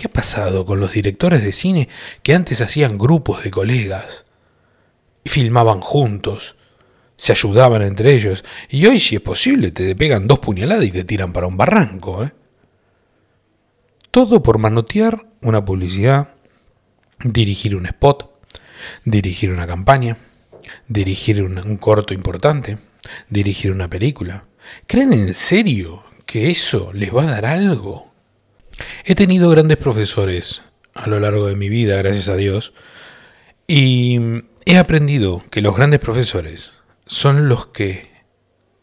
¿Qué 0.00 0.06
ha 0.06 0.10
pasado 0.10 0.64
con 0.64 0.80
los 0.80 0.94
directores 0.94 1.44
de 1.44 1.52
cine 1.52 1.90
que 2.22 2.34
antes 2.34 2.62
hacían 2.62 2.96
grupos 2.96 3.44
de 3.44 3.50
colegas? 3.50 4.24
Y 5.22 5.28
filmaban 5.28 5.82
juntos, 5.82 6.56
se 7.16 7.32
ayudaban 7.32 7.82
entre 7.82 8.14
ellos, 8.14 8.42
y 8.70 8.86
hoy 8.86 8.98
si 8.98 9.16
es 9.16 9.20
posible 9.20 9.70
te 9.72 9.94
pegan 9.94 10.26
dos 10.26 10.38
puñaladas 10.38 10.86
y 10.86 10.90
te 10.90 11.04
tiran 11.04 11.34
para 11.34 11.46
un 11.46 11.58
barranco. 11.58 12.24
¿eh? 12.24 12.32
Todo 14.10 14.42
por 14.42 14.56
manotear 14.56 15.26
una 15.42 15.66
publicidad, 15.66 16.30
dirigir 17.22 17.76
un 17.76 17.84
spot, 17.84 18.40
dirigir 19.04 19.50
una 19.50 19.66
campaña, 19.66 20.16
dirigir 20.88 21.42
un, 21.42 21.58
un 21.58 21.76
corto 21.76 22.14
importante, 22.14 22.78
dirigir 23.28 23.70
una 23.70 23.90
película. 23.90 24.46
¿Creen 24.86 25.12
en 25.12 25.34
serio 25.34 26.02
que 26.24 26.48
eso 26.48 26.90
les 26.94 27.14
va 27.14 27.24
a 27.24 27.32
dar 27.32 27.44
algo? 27.44 28.09
He 29.04 29.14
tenido 29.14 29.50
grandes 29.50 29.76
profesores 29.76 30.62
a 30.94 31.08
lo 31.08 31.20
largo 31.20 31.46
de 31.46 31.56
mi 31.56 31.68
vida, 31.68 31.96
gracias 31.96 32.28
a 32.28 32.36
Dios, 32.36 32.72
y 33.66 34.18
he 34.66 34.76
aprendido 34.76 35.42
que 35.50 35.62
los 35.62 35.76
grandes 35.76 36.00
profesores 36.00 36.72
son 37.06 37.48
los 37.48 37.66
que 37.66 38.10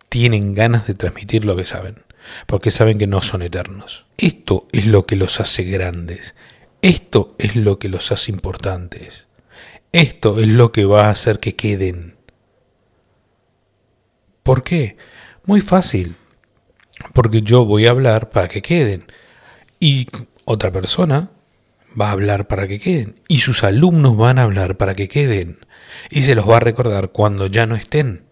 tienen 0.09 0.53
ganas 0.53 0.87
de 0.87 0.93
transmitir 0.93 1.45
lo 1.45 1.55
que 1.55 1.65
saben, 1.65 2.03
porque 2.45 2.71
saben 2.71 2.97
que 2.97 3.07
no 3.07 3.21
son 3.21 3.41
eternos. 3.41 4.05
Esto 4.17 4.67
es 4.71 4.85
lo 4.85 5.05
que 5.05 5.15
los 5.15 5.39
hace 5.39 5.63
grandes, 5.63 6.35
esto 6.81 7.35
es 7.37 7.55
lo 7.55 7.79
que 7.79 7.89
los 7.89 8.11
hace 8.11 8.31
importantes, 8.31 9.27
esto 9.91 10.39
es 10.39 10.47
lo 10.47 10.71
que 10.71 10.85
va 10.85 11.07
a 11.07 11.11
hacer 11.11 11.39
que 11.39 11.55
queden. 11.55 12.17
¿Por 14.43 14.63
qué? 14.63 14.97
Muy 15.43 15.61
fácil, 15.61 16.15
porque 17.13 17.41
yo 17.41 17.65
voy 17.65 17.87
a 17.87 17.91
hablar 17.91 18.29
para 18.29 18.47
que 18.47 18.61
queden. 18.61 19.05
Y 19.79 20.07
otra 20.45 20.71
persona 20.71 21.31
va 21.99 22.09
a 22.09 22.11
hablar 22.11 22.47
para 22.47 22.67
que 22.67 22.79
queden. 22.79 23.21
Y 23.27 23.39
sus 23.39 23.63
alumnos 23.63 24.17
van 24.17 24.39
a 24.39 24.43
hablar 24.43 24.77
para 24.77 24.95
que 24.95 25.07
queden. 25.07 25.59
Y 26.09 26.21
se 26.21 26.35
los 26.35 26.49
va 26.49 26.57
a 26.57 26.61
recordar 26.61 27.11
cuando 27.11 27.47
ya 27.47 27.65
no 27.65 27.75
estén. 27.75 28.25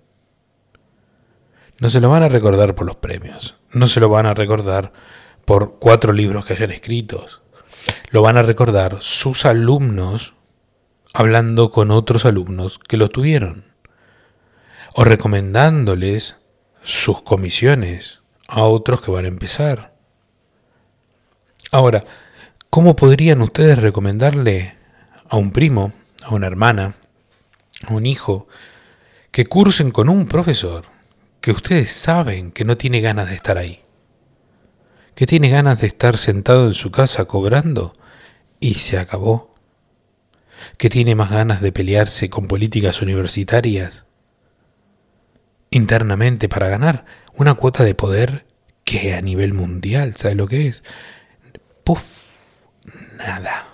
No 1.79 1.89
se 1.89 1.99
lo 1.99 2.09
van 2.09 2.23
a 2.23 2.29
recordar 2.29 2.75
por 2.75 2.85
los 2.85 2.95
premios. 2.95 3.57
No 3.71 3.87
se 3.87 3.99
lo 3.99 4.09
van 4.09 4.25
a 4.25 4.33
recordar 4.33 4.93
por 5.45 5.77
cuatro 5.79 6.13
libros 6.13 6.45
que 6.45 6.53
hayan 6.53 6.71
escritos. 6.71 7.41
Lo 8.09 8.21
van 8.21 8.37
a 8.37 8.43
recordar 8.43 8.97
sus 9.01 9.45
alumnos 9.45 10.33
hablando 11.13 11.69
con 11.69 11.91
otros 11.91 12.25
alumnos 12.25 12.79
que 12.79 12.97
lo 12.97 13.09
tuvieron. 13.09 13.65
O 14.93 15.03
recomendándoles 15.03 16.37
sus 16.81 17.21
comisiones 17.21 18.21
a 18.47 18.63
otros 18.63 19.01
que 19.01 19.11
van 19.11 19.25
a 19.25 19.29
empezar 19.29 19.94
Ahora, 21.71 22.03
¿cómo 22.69 22.95
podrían 22.95 23.41
ustedes 23.41 23.79
recomendarle 23.79 24.75
a 25.27 25.37
un 25.37 25.51
primo, 25.51 25.93
a 26.23 26.33
una 26.33 26.47
hermana, 26.47 26.95
a 27.87 27.93
un 27.93 28.05
hijo, 28.05 28.47
que 29.31 29.45
cursen 29.45 29.91
con 29.91 30.09
un 30.09 30.27
profesor 30.27 30.85
que 31.41 31.51
ustedes 31.51 31.91
saben 31.91 32.51
que 32.51 32.63
no 32.63 32.77
tiene 32.77 33.01
ganas 33.01 33.29
de 33.29 33.35
estar 33.35 33.57
ahí? 33.57 33.81
Que 35.15 35.25
tiene 35.25 35.49
ganas 35.49 35.81
de 35.81 35.87
estar 35.87 36.17
sentado 36.17 36.67
en 36.67 36.73
su 36.73 36.91
casa 36.91 37.25
cobrando 37.25 37.95
y 38.59 38.75
se 38.75 38.97
acabó. 38.97 39.55
Que 40.77 40.89
tiene 40.89 41.15
más 41.15 41.29
ganas 41.29 41.61
de 41.61 41.71
pelearse 41.71 42.29
con 42.29 42.47
políticas 42.47 43.01
universitarias 43.01 44.05
internamente 45.69 46.47
para 46.47 46.69
ganar 46.69 47.05
una 47.33 47.53
cuota 47.55 47.83
de 47.83 47.95
poder 47.95 48.45
que 48.85 49.13
a 49.13 49.21
nivel 49.21 49.53
mundial, 49.53 50.15
¿sabe 50.15 50.35
lo 50.35 50.47
que 50.47 50.67
es? 50.67 50.83
Puf, 51.85 52.65
nada, 53.15 53.67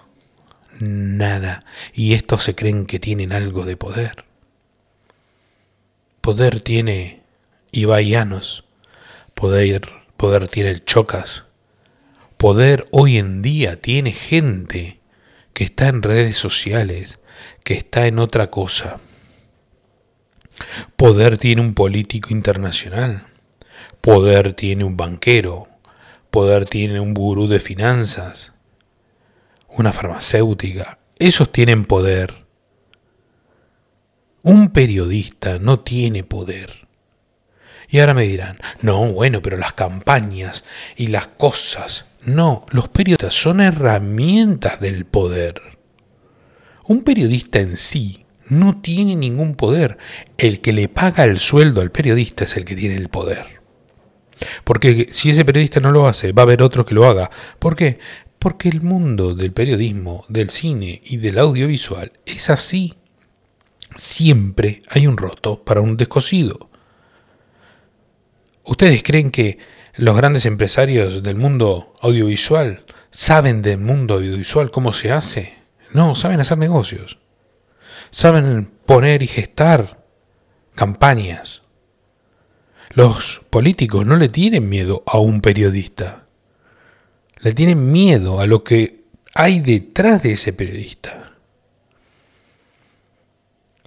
nada. 0.81 1.63
Y 1.93 2.13
estos 2.13 2.43
se 2.43 2.55
creen 2.55 2.85
que 2.85 2.99
tienen 2.99 3.31
algo 3.31 3.63
de 3.63 3.77
poder. 3.77 4.25
Poder 6.19 6.59
tiene 6.59 7.21
Ibai 7.71 8.13
poder, 9.33 9.89
poder 10.17 10.49
tiene 10.49 10.71
el 10.71 10.83
Chocas, 10.83 11.45
poder 12.35 12.85
hoy 12.91 13.17
en 13.17 13.41
día 13.41 13.79
tiene 13.79 14.11
gente 14.11 14.99
que 15.53 15.63
está 15.63 15.87
en 15.87 16.03
redes 16.03 16.35
sociales, 16.35 17.19
que 17.63 17.75
está 17.75 18.07
en 18.07 18.19
otra 18.19 18.51
cosa. 18.51 18.97
Poder 20.97 21.37
tiene 21.37 21.61
un 21.61 21.73
político 21.73 22.31
internacional, 22.31 23.25
poder 24.01 24.51
tiene 24.51 24.83
un 24.83 24.97
banquero, 24.97 25.70
Poder 26.31 26.65
tiene 26.65 27.01
un 27.01 27.13
gurú 27.13 27.47
de 27.47 27.59
finanzas, 27.59 28.53
una 29.67 29.91
farmacéutica. 29.91 30.97
Esos 31.19 31.51
tienen 31.51 31.83
poder. 31.83 32.45
Un 34.41 34.69
periodista 34.69 35.59
no 35.59 35.81
tiene 35.81 36.23
poder. 36.23 36.87
Y 37.89 37.99
ahora 37.99 38.13
me 38.13 38.23
dirán, 38.23 38.57
no, 38.81 39.11
bueno, 39.11 39.41
pero 39.41 39.57
las 39.57 39.73
campañas 39.73 40.63
y 40.95 41.07
las 41.07 41.27
cosas. 41.27 42.05
No, 42.23 42.65
los 42.69 42.87
periodistas 42.87 43.33
son 43.33 43.59
herramientas 43.59 44.79
del 44.79 45.05
poder. 45.05 45.77
Un 46.85 47.03
periodista 47.03 47.59
en 47.59 47.75
sí 47.75 48.25
no 48.47 48.81
tiene 48.81 49.17
ningún 49.17 49.55
poder. 49.55 49.97
El 50.37 50.61
que 50.61 50.71
le 50.71 50.87
paga 50.87 51.25
el 51.25 51.39
sueldo 51.39 51.81
al 51.81 51.91
periodista 51.91 52.45
es 52.45 52.55
el 52.55 52.63
que 52.63 52.75
tiene 52.75 52.95
el 52.95 53.09
poder. 53.09 53.60
Porque 54.71 55.09
si 55.11 55.31
ese 55.31 55.43
periodista 55.43 55.81
no 55.81 55.91
lo 55.91 56.07
hace, 56.07 56.31
va 56.31 56.43
a 56.43 56.45
haber 56.45 56.63
otro 56.63 56.85
que 56.85 56.95
lo 56.95 57.05
haga. 57.05 57.29
¿Por 57.59 57.75
qué? 57.75 57.99
Porque 58.39 58.69
el 58.69 58.81
mundo 58.81 59.35
del 59.35 59.51
periodismo, 59.51 60.23
del 60.29 60.49
cine 60.49 61.01
y 61.03 61.17
del 61.17 61.39
audiovisual 61.39 62.13
es 62.25 62.49
así. 62.49 62.93
Siempre 63.97 64.81
hay 64.89 65.07
un 65.07 65.17
roto 65.17 65.61
para 65.61 65.81
un 65.81 65.97
descosido. 65.97 66.69
¿Ustedes 68.63 69.03
creen 69.03 69.29
que 69.29 69.57
los 69.95 70.15
grandes 70.15 70.45
empresarios 70.45 71.21
del 71.21 71.35
mundo 71.35 71.93
audiovisual 71.99 72.85
saben 73.09 73.61
del 73.61 73.79
mundo 73.79 74.13
audiovisual 74.13 74.71
cómo 74.71 74.93
se 74.93 75.11
hace? 75.11 75.53
No, 75.91 76.15
saben 76.15 76.39
hacer 76.39 76.57
negocios. 76.57 77.17
Saben 78.09 78.71
poner 78.85 79.21
y 79.21 79.27
gestar 79.27 80.05
campañas. 80.75 81.60
Los 82.93 83.41
políticos 83.49 84.05
no 84.05 84.17
le 84.17 84.27
tienen 84.27 84.67
miedo 84.67 85.03
a 85.05 85.17
un 85.17 85.41
periodista. 85.41 86.25
Le 87.39 87.53
tienen 87.53 87.91
miedo 87.91 88.41
a 88.41 88.47
lo 88.47 88.63
que 88.63 89.05
hay 89.33 89.61
detrás 89.61 90.23
de 90.23 90.33
ese 90.33 90.51
periodista. 90.51 91.31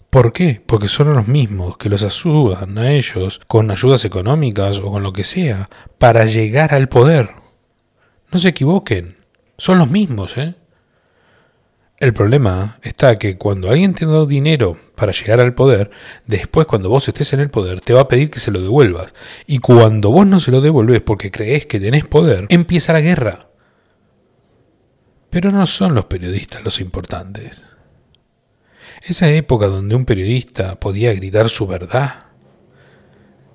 ¿Por 0.09 0.33
qué? 0.33 0.63
Porque 0.65 0.89
son 0.89 1.13
los 1.13 1.29
mismos 1.29 1.77
que 1.77 1.91
los 1.91 2.03
ayudan 2.03 2.79
a 2.79 2.93
ellos 2.93 3.41
con 3.47 3.71
ayudas 3.71 4.05
económicas 4.05 4.79
o 4.79 4.91
con 4.91 5.03
lo 5.03 5.13
que 5.13 5.25
sea 5.25 5.69
para 5.99 6.25
llegar 6.25 6.73
al 6.73 6.89
poder. 6.89 7.31
No 8.33 8.39
se 8.39 8.49
equivoquen, 8.49 9.17
son 9.59 9.79
los 9.79 9.91
mismos, 9.91 10.39
¿eh? 10.39 10.55
El 12.05 12.13
problema 12.13 12.77
está 12.83 13.17
que 13.17 13.39
cuando 13.39 13.71
alguien 13.71 13.95
te 13.95 14.05
da 14.05 14.27
dinero 14.27 14.77
para 14.95 15.11
llegar 15.11 15.41
al 15.41 15.55
poder, 15.55 15.91
después 16.27 16.67
cuando 16.67 16.91
vos 16.91 17.09
estés 17.09 17.33
en 17.33 17.41
el 17.41 17.49
poder 17.49 17.81
te 17.81 17.95
va 17.95 18.03
a 18.03 18.09
pedir 18.09 18.29
que 18.29 18.41
se 18.41 18.51
lo 18.51 18.61
devuelvas. 18.61 19.15
Y 19.47 19.61
cuando 19.61 20.11
vos 20.11 20.27
no 20.27 20.39
se 20.39 20.51
lo 20.51 20.61
devuelves 20.61 21.01
porque 21.01 21.31
crees 21.31 21.65
que 21.65 21.81
tenés 21.81 22.05
poder, 22.05 22.45
empieza 22.51 22.93
la 22.93 23.01
guerra. 23.01 23.49
Pero 25.31 25.51
no 25.51 25.67
son 25.67 25.95
los 25.95 26.05
periodistas 26.05 26.63
los 26.63 26.79
importantes. 26.79 27.65
Esa 29.03 29.31
época 29.31 29.69
donde 29.69 29.95
un 29.95 30.05
periodista 30.05 30.79
podía 30.79 31.15
gritar 31.15 31.49
su 31.49 31.67
verdad. 31.67 32.27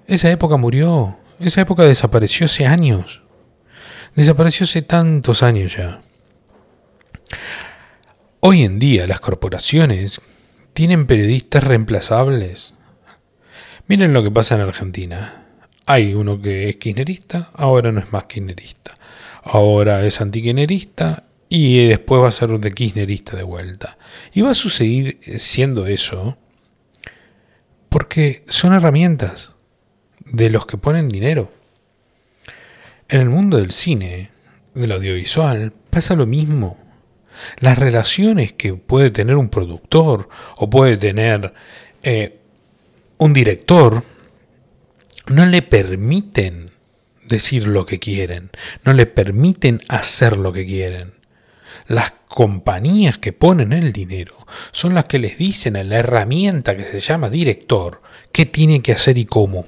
Esa 0.07 0.31
época 0.31 0.57
murió. 0.57 1.19
Esa 1.39 1.61
época 1.61 1.83
desapareció 1.83 2.45
hace 2.45 2.65
años. 2.65 3.21
Desapareció 4.15 4.63
hace 4.63 4.81
tantos 4.81 5.43
años 5.43 5.77
ya. 5.77 6.01
Hoy 8.41 8.63
en 8.63 8.79
día 8.79 9.05
las 9.05 9.19
corporaciones 9.19 10.21
tienen 10.73 11.07
periodistas 11.07 11.61
reemplazables. 11.61 12.73
Miren 13.87 14.13
lo 14.13 14.23
que 14.23 14.31
pasa 14.31 14.55
en 14.55 14.61
Argentina. 14.61 15.45
Hay 15.85 16.13
uno 16.13 16.41
que 16.41 16.69
es 16.69 16.77
kirchnerista, 16.77 17.51
ahora 17.53 17.91
no 17.91 17.99
es 17.99 18.13
más 18.13 18.27
kirchnerista. 18.27 18.93
Ahora 19.43 20.05
es 20.05 20.21
antikirchnerista 20.21 21.25
y 21.49 21.87
después 21.87 22.21
va 22.21 22.29
a 22.29 22.31
ser 22.31 22.57
de 22.57 22.71
kirchnerista 22.71 23.35
de 23.35 23.43
vuelta. 23.43 23.97
Y 24.33 24.39
va 24.39 24.51
a 24.51 24.55
suceder 24.55 25.17
siendo 25.37 25.85
eso 25.85 26.37
porque 27.89 28.45
son 28.47 28.71
herramientas 28.71 29.55
de 30.19 30.49
los 30.49 30.65
que 30.65 30.77
ponen 30.77 31.09
dinero. 31.09 31.51
En 33.09 33.19
el 33.19 33.29
mundo 33.29 33.57
del 33.57 33.71
cine, 33.71 34.31
del 34.75 34.93
audiovisual, 34.93 35.73
pasa 35.89 36.15
lo 36.15 36.25
mismo. 36.25 36.88
Las 37.59 37.77
relaciones 37.77 38.53
que 38.53 38.73
puede 38.73 39.11
tener 39.11 39.35
un 39.35 39.49
productor 39.49 40.29
o 40.57 40.69
puede 40.69 40.97
tener 40.97 41.53
eh, 42.03 42.39
un 43.17 43.33
director 43.33 44.03
no 45.27 45.45
le 45.45 45.61
permiten 45.61 46.71
decir 47.23 47.67
lo 47.67 47.85
que 47.85 47.99
quieren, 47.99 48.49
no 48.83 48.93
le 48.93 49.05
permiten 49.05 49.81
hacer 49.87 50.37
lo 50.37 50.51
que 50.51 50.65
quieren. 50.65 51.13
Las 51.87 52.13
compañías 52.27 53.17
que 53.17 53.33
ponen 53.33 53.73
el 53.73 53.93
dinero 53.93 54.35
son 54.71 54.93
las 54.95 55.05
que 55.05 55.19
les 55.19 55.37
dicen 55.37 55.75
a 55.75 55.83
la 55.83 55.97
herramienta 55.97 56.75
que 56.75 56.85
se 56.85 56.99
llama 56.99 57.29
director 57.29 58.01
qué 58.31 58.45
tiene 58.45 58.81
que 58.81 58.91
hacer 58.91 59.17
y 59.17 59.25
cómo. 59.25 59.65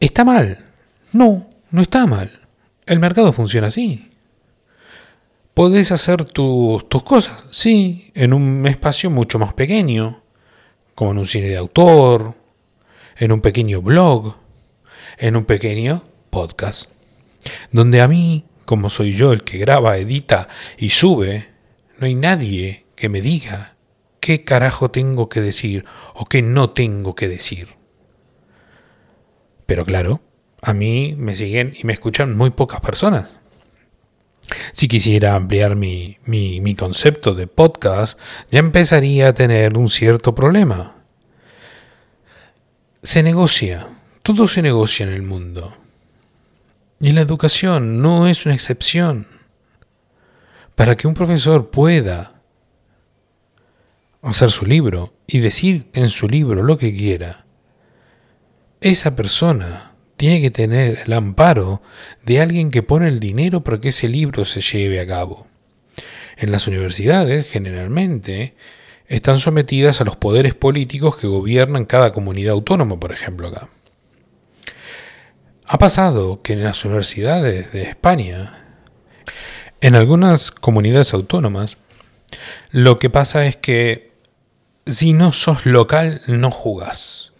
¿Está 0.00 0.24
mal? 0.24 0.64
No, 1.12 1.50
no 1.70 1.82
está 1.82 2.06
mal. 2.06 2.30
El 2.86 2.98
mercado 2.98 3.32
funciona 3.32 3.68
así. 3.68 4.10
¿Podés 5.54 5.92
hacer 5.92 6.24
tus 6.24 7.02
cosas? 7.04 7.44
Sí, 7.52 8.10
en 8.14 8.32
un 8.32 8.66
espacio 8.66 9.08
mucho 9.08 9.38
más 9.38 9.54
pequeño, 9.54 10.24
como 10.96 11.12
en 11.12 11.18
un 11.18 11.26
cine 11.26 11.48
de 11.48 11.56
autor, 11.56 12.34
en 13.16 13.30
un 13.30 13.40
pequeño 13.40 13.80
blog, 13.80 14.34
en 15.16 15.36
un 15.36 15.44
pequeño 15.44 16.02
podcast, 16.30 16.90
donde 17.70 18.00
a 18.00 18.08
mí 18.08 18.46
como 18.64 18.90
soy 18.90 19.12
yo 19.12 19.32
el 19.32 19.44
que 19.44 19.58
graba, 19.58 19.96
edita 19.96 20.48
y 20.76 20.90
sube, 20.90 21.50
no 21.98 22.06
hay 22.06 22.16
nadie 22.16 22.86
que 22.96 23.08
me 23.08 23.20
diga 23.20 23.76
qué 24.18 24.42
carajo 24.42 24.90
tengo 24.90 25.28
que 25.28 25.40
decir 25.40 25.84
o 26.14 26.24
qué 26.24 26.42
no 26.42 26.70
tengo 26.70 27.14
que 27.14 27.28
decir. 27.28 27.68
Pero 29.66 29.84
claro, 29.84 30.20
a 30.62 30.74
mí 30.74 31.14
me 31.16 31.36
siguen 31.36 31.74
y 31.78 31.86
me 31.86 31.92
escuchan 31.92 32.36
muy 32.36 32.50
pocas 32.50 32.80
personas. 32.80 33.38
Si 34.72 34.88
quisiera 34.88 35.34
ampliar 35.34 35.76
mi, 35.76 36.18
mi, 36.26 36.74
concepto 36.74 37.34
de 37.34 37.46
podcast, 37.46 38.18
ya 38.50 38.60
empezaría 38.60 39.28
a 39.28 39.34
tener 39.34 39.76
un 39.76 39.90
cierto 39.90 40.34
problema. 40.34 40.96
Se 43.02 43.22
negocia, 43.22 43.88
todo 44.22 44.46
se 44.46 44.62
negocia 44.62 45.06
en 45.06 45.12
el 45.12 45.22
mundo. 45.22 45.76
Y 47.00 47.12
la 47.12 47.20
educación 47.20 48.00
no 48.00 48.28
es 48.28 48.46
una 48.46 48.54
excepción. 48.54 49.26
Para 50.74 50.96
que 50.96 51.06
un 51.06 51.14
profesor 51.14 51.70
pueda 51.70 52.40
hacer 54.22 54.50
su 54.50 54.64
libro 54.66 55.14
y 55.26 55.38
decir 55.40 55.88
en 55.92 56.08
su 56.08 56.28
libro 56.28 56.62
lo 56.62 56.78
que 56.78 56.94
quiera, 56.94 57.44
esa 58.80 59.16
persona 59.16 59.93
tiene 60.16 60.40
que 60.40 60.50
tener 60.50 61.00
el 61.06 61.12
amparo 61.12 61.82
de 62.24 62.40
alguien 62.40 62.70
que 62.70 62.82
pone 62.82 63.08
el 63.08 63.20
dinero 63.20 63.64
para 63.64 63.80
que 63.80 63.88
ese 63.88 64.08
libro 64.08 64.44
se 64.44 64.60
lleve 64.60 65.00
a 65.00 65.06
cabo. 65.06 65.46
En 66.36 66.50
las 66.50 66.66
universidades, 66.66 67.50
generalmente, 67.50 68.54
están 69.06 69.38
sometidas 69.38 70.00
a 70.00 70.04
los 70.04 70.16
poderes 70.16 70.54
políticos 70.54 71.16
que 71.16 71.26
gobiernan 71.26 71.84
cada 71.84 72.12
comunidad 72.12 72.54
autónoma, 72.54 72.98
por 72.98 73.12
ejemplo, 73.12 73.48
acá. 73.48 73.68
Ha 75.66 75.78
pasado 75.78 76.42
que 76.42 76.54
en 76.54 76.64
las 76.64 76.84
universidades 76.84 77.72
de 77.72 77.82
España, 77.82 78.64
en 79.80 79.94
algunas 79.94 80.50
comunidades 80.50 81.14
autónomas, 81.14 81.76
lo 82.70 82.98
que 82.98 83.10
pasa 83.10 83.46
es 83.46 83.56
que 83.56 84.12
si 84.86 85.12
no 85.12 85.32
sos 85.32 85.64
local, 85.66 86.20
no 86.26 86.50
jugás. 86.50 87.33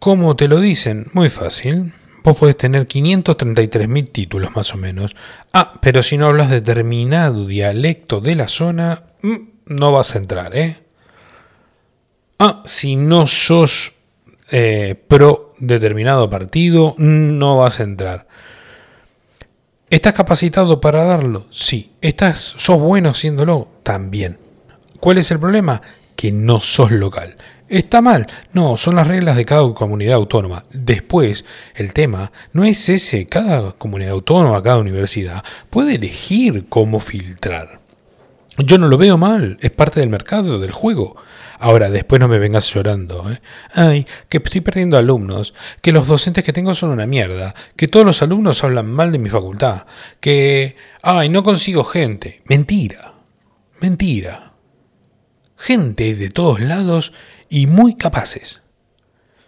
¿Cómo 0.00 0.34
te 0.34 0.48
lo 0.48 0.60
dicen? 0.60 1.08
Muy 1.12 1.28
fácil. 1.28 1.92
Vos 2.24 2.34
podés 2.38 2.56
tener 2.56 2.88
533.000 2.88 4.10
títulos 4.10 4.56
más 4.56 4.72
o 4.72 4.78
menos. 4.78 5.14
Ah, 5.52 5.74
pero 5.82 6.02
si 6.02 6.16
no 6.16 6.28
hablas 6.28 6.48
determinado 6.48 7.46
dialecto 7.46 8.22
de 8.22 8.34
la 8.34 8.48
zona, 8.48 9.04
mm, 9.22 9.36
no 9.66 9.92
vas 9.92 10.14
a 10.14 10.18
entrar, 10.18 10.56
¿eh? 10.56 10.82
Ah, 12.38 12.62
si 12.64 12.96
no 12.96 13.26
sos 13.26 13.92
eh, 14.50 14.94
pro 15.06 15.52
determinado 15.58 16.30
partido, 16.30 16.94
no 16.96 17.58
vas 17.58 17.80
a 17.80 17.82
entrar. 17.82 18.26
¿Estás 19.90 20.14
capacitado 20.14 20.80
para 20.80 21.04
darlo? 21.04 21.46
Sí. 21.50 21.92
¿Estás, 22.00 22.54
¿Sos 22.56 22.80
bueno 22.80 23.10
haciéndolo? 23.10 23.68
También. 23.82 24.38
¿Cuál 24.98 25.18
es 25.18 25.30
el 25.30 25.38
problema? 25.38 25.82
Que 26.16 26.32
no 26.32 26.62
sos 26.62 26.90
local. 26.90 27.36
¿Está 27.70 28.02
mal? 28.02 28.26
No, 28.52 28.76
son 28.76 28.96
las 28.96 29.06
reglas 29.06 29.36
de 29.36 29.44
cada 29.44 29.72
comunidad 29.74 30.14
autónoma. 30.14 30.64
Después, 30.72 31.44
el 31.76 31.92
tema 31.92 32.32
no 32.52 32.64
es 32.64 32.88
ese. 32.88 33.26
Cada 33.26 33.74
comunidad 33.74 34.10
autónoma, 34.10 34.60
cada 34.60 34.78
universidad 34.78 35.44
puede 35.70 35.94
elegir 35.94 36.66
cómo 36.68 36.98
filtrar. 36.98 37.78
Yo 38.58 38.76
no 38.76 38.88
lo 38.88 38.98
veo 38.98 39.16
mal, 39.16 39.56
es 39.60 39.70
parte 39.70 40.00
del 40.00 40.08
mercado, 40.08 40.58
del 40.58 40.72
juego. 40.72 41.14
Ahora, 41.60 41.90
después 41.90 42.18
no 42.18 42.26
me 42.26 42.40
vengas 42.40 42.74
llorando. 42.74 43.30
¿eh? 43.30 43.40
Ay, 43.72 44.04
que 44.28 44.38
estoy 44.38 44.62
perdiendo 44.62 44.98
alumnos, 44.98 45.54
que 45.80 45.92
los 45.92 46.08
docentes 46.08 46.42
que 46.42 46.52
tengo 46.52 46.74
son 46.74 46.90
una 46.90 47.06
mierda, 47.06 47.54
que 47.76 47.86
todos 47.86 48.04
los 48.04 48.20
alumnos 48.20 48.64
hablan 48.64 48.90
mal 48.90 49.12
de 49.12 49.20
mi 49.20 49.30
facultad, 49.30 49.84
que... 50.18 50.74
Ay, 51.02 51.28
no 51.28 51.44
consigo 51.44 51.84
gente. 51.84 52.42
Mentira. 52.46 53.12
Mentira. 53.80 54.54
gente 55.56 56.16
de 56.16 56.30
todos 56.30 56.58
lados 56.58 57.12
y 57.50 57.66
muy 57.66 57.94
capaces. 57.94 58.62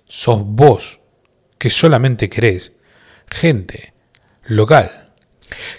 Sos 0.04 0.42
vos 0.44 1.00
que 1.56 1.70
solamente 1.70 2.28
querés 2.28 2.72
gente 3.30 3.94
local 4.42 5.14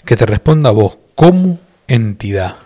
que 0.04 0.16
te 0.16 0.26
responda 0.26 0.70
a 0.70 0.72
vos 0.72 0.98
como 1.14 1.60
entidad 1.86 2.56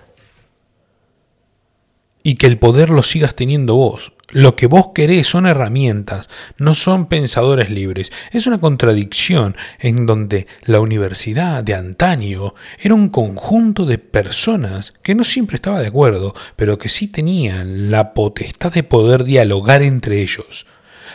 y 2.23 2.37
que 2.37 2.47
el 2.47 2.59
poder 2.59 2.91
lo 2.91 3.03
sigas 3.03 3.35
teniendo 3.35 3.75
vos. 3.75 4.15
Lo 4.31 4.57
que 4.57 4.67
vos 4.67 4.91
querés 4.95 5.27
son 5.27 5.47
herramientas, 5.47 6.29
no 6.59 6.75
son 6.75 7.07
pensadores 7.07 7.71
libres. 7.71 8.13
Es 8.31 8.47
una 8.47 8.61
contradicción 8.61 9.57
en 9.79 10.05
donde 10.05 10.47
la 10.65 10.81
universidad 10.81 11.65
de 11.65 11.75
antaño 11.75 12.55
era 12.79 12.95
un 12.95 13.09
conjunto 13.09 13.87
de 13.87 13.97
personas 13.97 14.93
que 15.03 15.15
no 15.15 15.25
siempre 15.25 15.57
estaba 15.57 15.81
de 15.81 15.87
acuerdo, 15.87 16.35
pero 16.57 16.77
que 16.77 16.91
sí 16.91 17.09
tenían 17.09 17.91
la 17.91 18.13
potestad 18.13 18.71
de 18.71 18.83
poder 18.83 19.25
dialogar 19.25 19.83
entre 19.83 20.21
ellos 20.21 20.67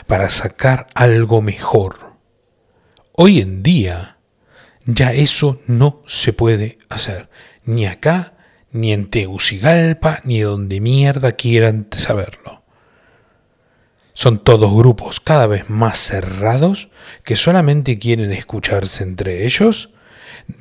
para 0.07 0.29
sacar 0.29 0.87
algo 0.95 1.43
mejor. 1.43 2.15
Hoy 3.11 3.41
en 3.41 3.61
día 3.61 4.17
ya 4.85 5.13
eso 5.13 5.59
no 5.67 6.01
se 6.07 6.33
puede 6.33 6.79
hacer, 6.89 7.29
ni 7.63 7.85
acá 7.85 8.33
ni 8.71 8.91
en 8.91 9.11
Tegucigalpa, 9.11 10.21
ni 10.23 10.39
donde 10.39 10.79
mierda 10.79 11.33
quieran 11.33 11.89
saberlo. 11.95 12.62
Son 14.13 14.39
todos 14.39 14.73
grupos 14.73 15.19
cada 15.19 15.47
vez 15.47 15.69
más 15.69 15.97
cerrados 15.97 16.89
que 17.23 17.35
solamente 17.35 17.97
quieren 17.97 18.31
escucharse 18.31 19.03
entre 19.03 19.45
ellos, 19.45 19.89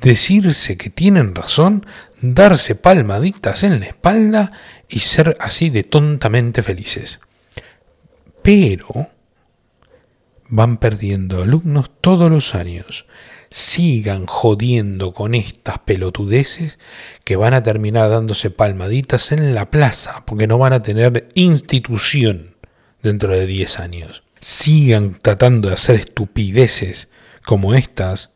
decirse 0.01 0.77
que 0.77 0.89
tienen 0.89 1.35
razón, 1.35 1.85
darse 2.21 2.75
palmaditas 2.75 3.63
en 3.63 3.79
la 3.79 3.85
espalda 3.85 4.51
y 4.89 4.99
ser 4.99 5.35
así 5.39 5.69
de 5.69 5.83
tontamente 5.83 6.63
felices. 6.63 7.19
Pero 8.41 9.09
van 10.47 10.77
perdiendo 10.77 11.41
alumnos 11.41 11.89
todos 12.01 12.29
los 12.29 12.55
años 12.55 13.05
sigan 13.53 14.25
jodiendo 14.25 15.13
con 15.13 15.35
estas 15.35 15.77
pelotudeces 15.77 16.79
que 17.23 17.35
van 17.35 17.53
a 17.53 17.61
terminar 17.61 18.09
dándose 18.09 18.49
palmaditas 18.49 19.31
en 19.31 19.53
la 19.53 19.69
plaza 19.69 20.23
porque 20.25 20.47
no 20.47 20.57
van 20.57 20.73
a 20.73 20.81
tener 20.81 21.29
institución 21.35 22.52
dentro 23.03 23.33
de 23.33 23.45
10 23.45 23.79
años. 23.79 24.23
Sigan 24.39 25.19
tratando 25.21 25.67
de 25.67 25.75
hacer 25.75 25.97
estupideces 25.97 27.09
como 27.45 27.75
estas 27.75 28.31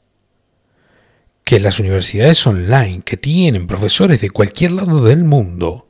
que 1.43 1.59
las 1.59 1.79
universidades 1.79 2.45
online 2.45 3.01
que 3.03 3.15
tienen 3.15 3.67
profesores 3.67 4.19
de 4.19 4.29
cualquier 4.29 4.71
lado 4.71 5.03
del 5.03 5.23
mundo 5.23 5.89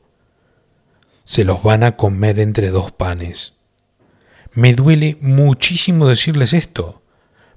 se 1.24 1.44
los 1.44 1.64
van 1.64 1.84
a 1.84 1.98
comer 1.98 2.40
entre 2.40 2.70
dos 2.70 2.92
panes. 2.92 3.56
Me 4.54 4.74
duele 4.74 5.18
muchísimo 5.20 6.08
decirles 6.08 6.54
esto 6.54 7.02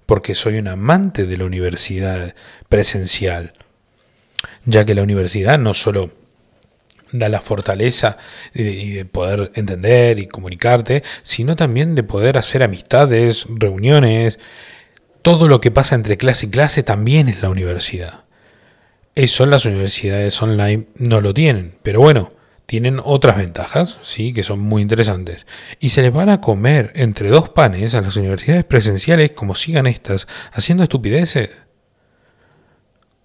porque 0.06 0.34
soy 0.34 0.58
un 0.58 0.66
amante 0.66 1.26
de 1.26 1.36
la 1.36 1.44
universidad 1.44 2.34
presencial, 2.68 3.52
ya 4.64 4.84
que 4.84 4.94
la 4.94 5.02
universidad 5.02 5.58
no 5.58 5.72
solo 5.72 6.12
da 7.12 7.28
la 7.28 7.40
fortaleza 7.40 8.18
y 8.54 8.92
de 8.92 9.04
poder 9.04 9.50
entender 9.54 10.18
y 10.18 10.26
comunicarte, 10.26 11.02
sino 11.22 11.56
también 11.56 11.94
de 11.94 12.02
poder 12.02 12.38
hacer 12.38 12.62
amistades, 12.62 13.46
reuniones, 13.48 14.38
todo 15.22 15.48
lo 15.48 15.60
que 15.60 15.70
pasa 15.70 15.94
entre 15.94 16.16
clase 16.16 16.46
y 16.46 16.50
clase 16.50 16.82
también 16.82 17.28
es 17.28 17.42
la 17.42 17.50
universidad. 17.50 18.24
Eso 19.14 19.44
las 19.46 19.66
universidades 19.66 20.40
online 20.40 20.86
no 20.96 21.20
lo 21.20 21.34
tienen, 21.34 21.74
pero 21.82 22.00
bueno, 22.00 22.30
tienen 22.70 23.00
otras 23.02 23.36
ventajas, 23.36 23.98
sí, 24.02 24.32
que 24.32 24.44
son 24.44 24.60
muy 24.60 24.80
interesantes. 24.80 25.46
Y 25.80 25.88
se 25.88 26.02
les 26.02 26.12
van 26.12 26.28
a 26.28 26.40
comer 26.40 26.92
entre 26.94 27.28
dos 27.28 27.48
panes 27.48 27.94
a 27.94 28.00
las 28.00 28.16
universidades 28.16 28.64
presenciales 28.64 29.32
como 29.32 29.56
sigan 29.56 29.88
estas 29.88 30.28
haciendo 30.52 30.84
estupideces. 30.84 31.50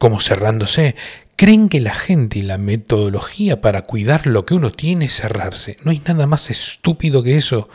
Como 0.05 0.19
cerrándose. 0.19 0.95
Creen 1.35 1.67
que 1.67 1.81
la 1.81 1.95
gente 1.95 2.37
y 2.37 2.43
la 2.43 2.59
metodología 2.59 3.59
para 3.59 3.81
cuidar 3.81 4.27
lo 4.27 4.45
que 4.45 4.53
uno 4.53 4.71
tiene 4.71 5.05
es 5.05 5.15
cerrarse. 5.15 5.77
No 5.83 5.89
hay 5.89 5.99
nada 6.07 6.27
más 6.27 6.51
estúpido 6.51 7.23
que 7.23 7.37
eso. 7.37 7.69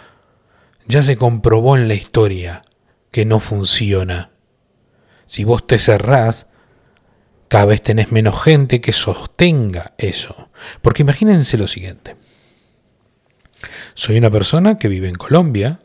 Ya 0.86 1.02
se 1.02 1.16
comprobó 1.16 1.76
en 1.76 1.88
la 1.88 1.94
historia 1.94 2.62
que 3.10 3.24
no 3.24 3.40
funciona. 3.40 4.30
Si 5.26 5.42
vos 5.42 5.66
te 5.66 5.80
cerrás, 5.80 6.46
cada 7.48 7.64
vez 7.64 7.82
tenés 7.82 8.12
menos 8.12 8.40
gente 8.40 8.80
que 8.80 8.92
sostenga 8.92 9.94
eso. 9.98 10.50
Porque 10.82 11.02
imagínense 11.02 11.58
lo 11.58 11.66
siguiente. 11.66 12.14
Soy 13.94 14.18
una 14.18 14.30
persona 14.30 14.78
que 14.78 14.86
vive 14.86 15.08
en 15.08 15.16
Colombia 15.16 15.80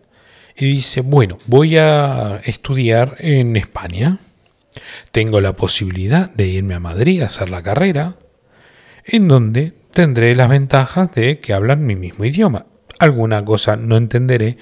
y 0.55 0.67
dice, 0.67 1.01
bueno, 1.01 1.39
voy 1.47 1.77
a 1.77 2.39
estudiar 2.43 3.15
en 3.17 3.55
España. 3.55 4.19
Tengo 5.11 5.41
la 5.41 5.55
posibilidad 5.55 6.29
de 6.35 6.47
irme 6.47 6.73
a 6.73 6.79
Madrid 6.79 7.21
a 7.21 7.27
hacer 7.27 7.49
la 7.49 7.63
carrera, 7.63 8.15
en 9.05 9.27
donde 9.27 9.73
tendré 9.91 10.35
las 10.35 10.49
ventajas 10.49 11.13
de 11.13 11.39
que 11.39 11.53
hablan 11.53 11.85
mi 11.85 11.95
mismo 11.95 12.25
idioma. 12.25 12.65
Alguna 12.99 13.43
cosa 13.43 13.75
no 13.75 13.97
entenderé 13.97 14.57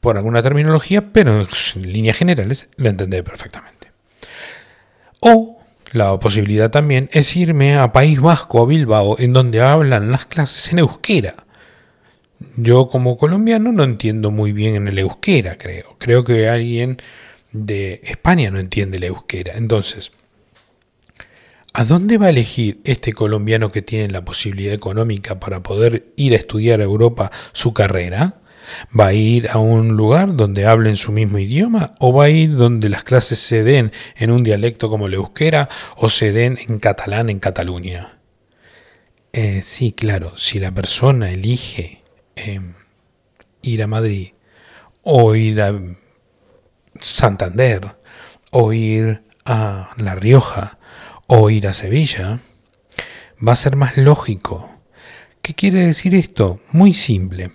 por 0.00 0.16
alguna 0.16 0.42
terminología, 0.42 1.12
pero 1.12 1.40
en 1.40 1.92
líneas 1.92 2.16
generales 2.16 2.68
la 2.76 2.90
entenderé 2.90 3.22
perfectamente. 3.22 3.92
O 5.20 5.60
la 5.92 6.18
posibilidad 6.18 6.70
también 6.70 7.10
es 7.12 7.36
irme 7.36 7.76
a 7.76 7.92
País 7.92 8.20
Vasco, 8.20 8.62
a 8.62 8.66
Bilbao, 8.66 9.16
en 9.18 9.32
donde 9.32 9.60
hablan 9.60 10.10
las 10.10 10.26
clases 10.26 10.72
en 10.72 10.80
euskera. 10.80 11.36
Yo 12.56 12.88
como 12.88 13.16
colombiano 13.18 13.72
no 13.72 13.84
entiendo 13.84 14.30
muy 14.30 14.52
bien 14.52 14.74
en 14.74 14.88
el 14.88 14.98
euskera, 14.98 15.58
creo. 15.58 15.96
Creo 15.98 16.24
que 16.24 16.48
alguien 16.48 16.96
de 17.52 18.00
España 18.04 18.50
no 18.50 18.58
entiende 18.58 18.96
el 18.96 19.04
euskera. 19.04 19.54
Entonces, 19.56 20.12
¿a 21.72 21.84
dónde 21.84 22.18
va 22.18 22.26
a 22.26 22.30
elegir 22.30 22.80
este 22.84 23.12
colombiano 23.12 23.72
que 23.72 23.82
tiene 23.82 24.12
la 24.12 24.24
posibilidad 24.24 24.74
económica 24.74 25.38
para 25.38 25.62
poder 25.62 26.12
ir 26.16 26.32
a 26.32 26.36
estudiar 26.36 26.80
a 26.80 26.84
Europa 26.84 27.30
su 27.52 27.72
carrera? 27.72 28.38
¿Va 28.98 29.08
a 29.08 29.12
ir 29.12 29.48
a 29.50 29.58
un 29.58 29.96
lugar 29.96 30.36
donde 30.36 30.66
hablen 30.66 30.96
su 30.96 31.12
mismo 31.12 31.38
idioma? 31.38 31.94
¿O 31.98 32.12
va 32.12 32.24
a 32.24 32.30
ir 32.30 32.56
donde 32.56 32.88
las 32.88 33.04
clases 33.04 33.38
se 33.38 33.64
den 33.64 33.92
en 34.16 34.30
un 34.30 34.44
dialecto 34.44 34.88
como 34.88 35.08
el 35.08 35.14
euskera 35.14 35.68
o 35.96 36.08
se 36.08 36.32
den 36.32 36.58
en 36.68 36.78
catalán 36.78 37.28
en 37.28 37.38
Cataluña? 37.38 38.18
Eh, 39.32 39.62
sí, 39.62 39.92
claro, 39.92 40.36
si 40.36 40.58
la 40.58 40.70
persona 40.72 41.30
elige 41.30 42.02
em, 42.36 42.74
ir 43.62 43.82
a 43.82 43.86
Madrid 43.86 44.28
o 45.02 45.34
ir 45.34 45.62
a 45.62 45.74
Santander 47.00 47.96
o 48.50 48.72
ir 48.72 49.22
a 49.44 49.90
La 49.96 50.14
Rioja 50.14 50.78
o 51.26 51.50
ir 51.50 51.66
a 51.66 51.72
Sevilla, 51.72 52.40
va 53.46 53.52
a 53.52 53.56
ser 53.56 53.76
más 53.76 53.96
lógico. 53.96 54.80
¿Qué 55.40 55.54
quiere 55.54 55.86
decir 55.86 56.14
esto? 56.14 56.60
Muy 56.70 56.92
simple 56.92 57.50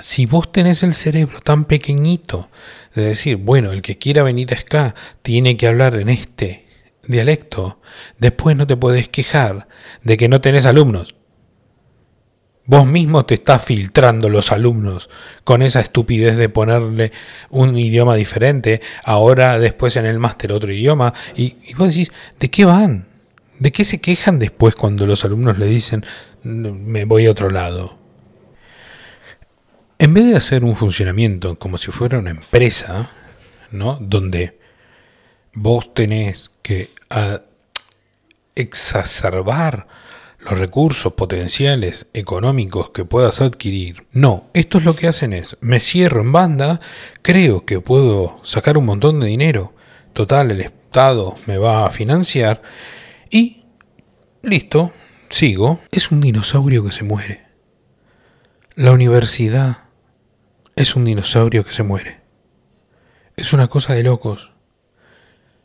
si 0.00 0.26
vos 0.26 0.50
tenés 0.50 0.82
el 0.82 0.94
cerebro 0.94 1.40
tan 1.40 1.64
pequeñito 1.64 2.48
de 2.94 3.02
decir, 3.02 3.36
bueno, 3.36 3.72
el 3.72 3.82
que 3.82 3.98
quiera 3.98 4.22
venir 4.22 4.52
acá 4.54 4.94
tiene 5.22 5.56
que 5.56 5.66
hablar 5.66 5.96
en 5.96 6.08
este 6.08 6.66
dialecto, 7.06 7.80
después 8.18 8.56
no 8.56 8.66
te 8.66 8.76
podés 8.76 9.08
quejar 9.08 9.68
de 10.02 10.16
que 10.16 10.28
no 10.28 10.40
tenés 10.40 10.66
alumnos. 10.66 11.14
Vos 12.66 12.86
mismo 12.86 13.26
te 13.26 13.34
estás 13.34 13.62
filtrando 13.62 14.30
los 14.30 14.50
alumnos 14.50 15.10
con 15.44 15.60
esa 15.60 15.80
estupidez 15.80 16.36
de 16.36 16.48
ponerle 16.48 17.12
un 17.50 17.76
idioma 17.76 18.14
diferente, 18.14 18.80
ahora 19.04 19.58
después 19.58 19.96
en 19.96 20.06
el 20.06 20.18
máster 20.18 20.50
otro 20.52 20.72
idioma, 20.72 21.12
y, 21.36 21.74
vos 21.74 21.88
decís, 21.88 22.10
¿de 22.40 22.50
qué 22.50 22.64
van? 22.64 23.06
¿De 23.58 23.70
qué 23.70 23.84
se 23.84 24.00
quejan 24.00 24.38
después 24.38 24.74
cuando 24.74 25.06
los 25.06 25.24
alumnos 25.26 25.58
le 25.58 25.66
dicen, 25.66 26.06
me 26.42 27.04
voy 27.04 27.26
a 27.26 27.32
otro 27.32 27.50
lado? 27.50 27.98
En 29.98 30.14
vez 30.14 30.26
de 30.26 30.36
hacer 30.36 30.64
un 30.64 30.74
funcionamiento 30.74 31.58
como 31.58 31.76
si 31.76 31.92
fuera 31.92 32.18
una 32.18 32.30
empresa, 32.30 33.10
¿no? 33.70 33.96
Donde 34.00 34.58
vos 35.52 35.92
tenés 35.92 36.50
que 36.62 36.90
ah, 37.10 37.42
exacerbar 38.54 39.86
los 40.44 40.58
recursos 40.58 41.14
potenciales 41.14 42.06
económicos 42.12 42.90
que 42.90 43.04
puedas 43.04 43.40
adquirir. 43.40 44.06
No, 44.12 44.48
esto 44.52 44.78
es 44.78 44.84
lo 44.84 44.94
que 44.94 45.08
hacen 45.08 45.32
es, 45.32 45.56
me 45.60 45.80
cierro 45.80 46.20
en 46.20 46.32
banda, 46.32 46.80
creo 47.22 47.64
que 47.64 47.80
puedo 47.80 48.40
sacar 48.42 48.76
un 48.76 48.84
montón 48.84 49.20
de 49.20 49.26
dinero, 49.26 49.72
total, 50.12 50.50
el 50.50 50.60
Estado 50.60 51.34
me 51.46 51.58
va 51.58 51.86
a 51.86 51.90
financiar 51.90 52.62
y 53.30 53.64
listo, 54.42 54.92
sigo. 55.28 55.80
Es 55.90 56.10
un 56.10 56.20
dinosaurio 56.20 56.84
que 56.84 56.92
se 56.92 57.04
muere. 57.04 57.44
La 58.76 58.92
universidad 58.92 59.84
es 60.76 60.94
un 60.94 61.04
dinosaurio 61.04 61.64
que 61.64 61.72
se 61.72 61.82
muere. 61.82 62.20
Es 63.36 63.52
una 63.52 63.68
cosa 63.68 63.94
de 63.94 64.04
locos. 64.04 64.52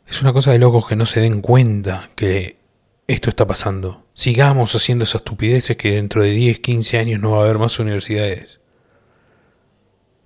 Es 0.08 0.22
una 0.22 0.32
cosa 0.32 0.50
de 0.50 0.58
locos 0.58 0.88
que 0.88 0.96
no 0.96 1.06
se 1.06 1.20
den 1.20 1.40
cuenta 1.40 2.10
que 2.16 2.58
esto 3.06 3.30
está 3.30 3.46
pasando. 3.46 4.06
Sigamos 4.20 4.74
haciendo 4.74 5.04
esas 5.04 5.22
estupideces 5.22 5.78
que 5.78 5.92
dentro 5.92 6.22
de 6.22 6.28
10, 6.32 6.60
15 6.60 6.98
años 6.98 7.20
no 7.22 7.30
va 7.30 7.38
a 7.38 7.44
haber 7.44 7.58
más 7.58 7.78
universidades. 7.78 8.60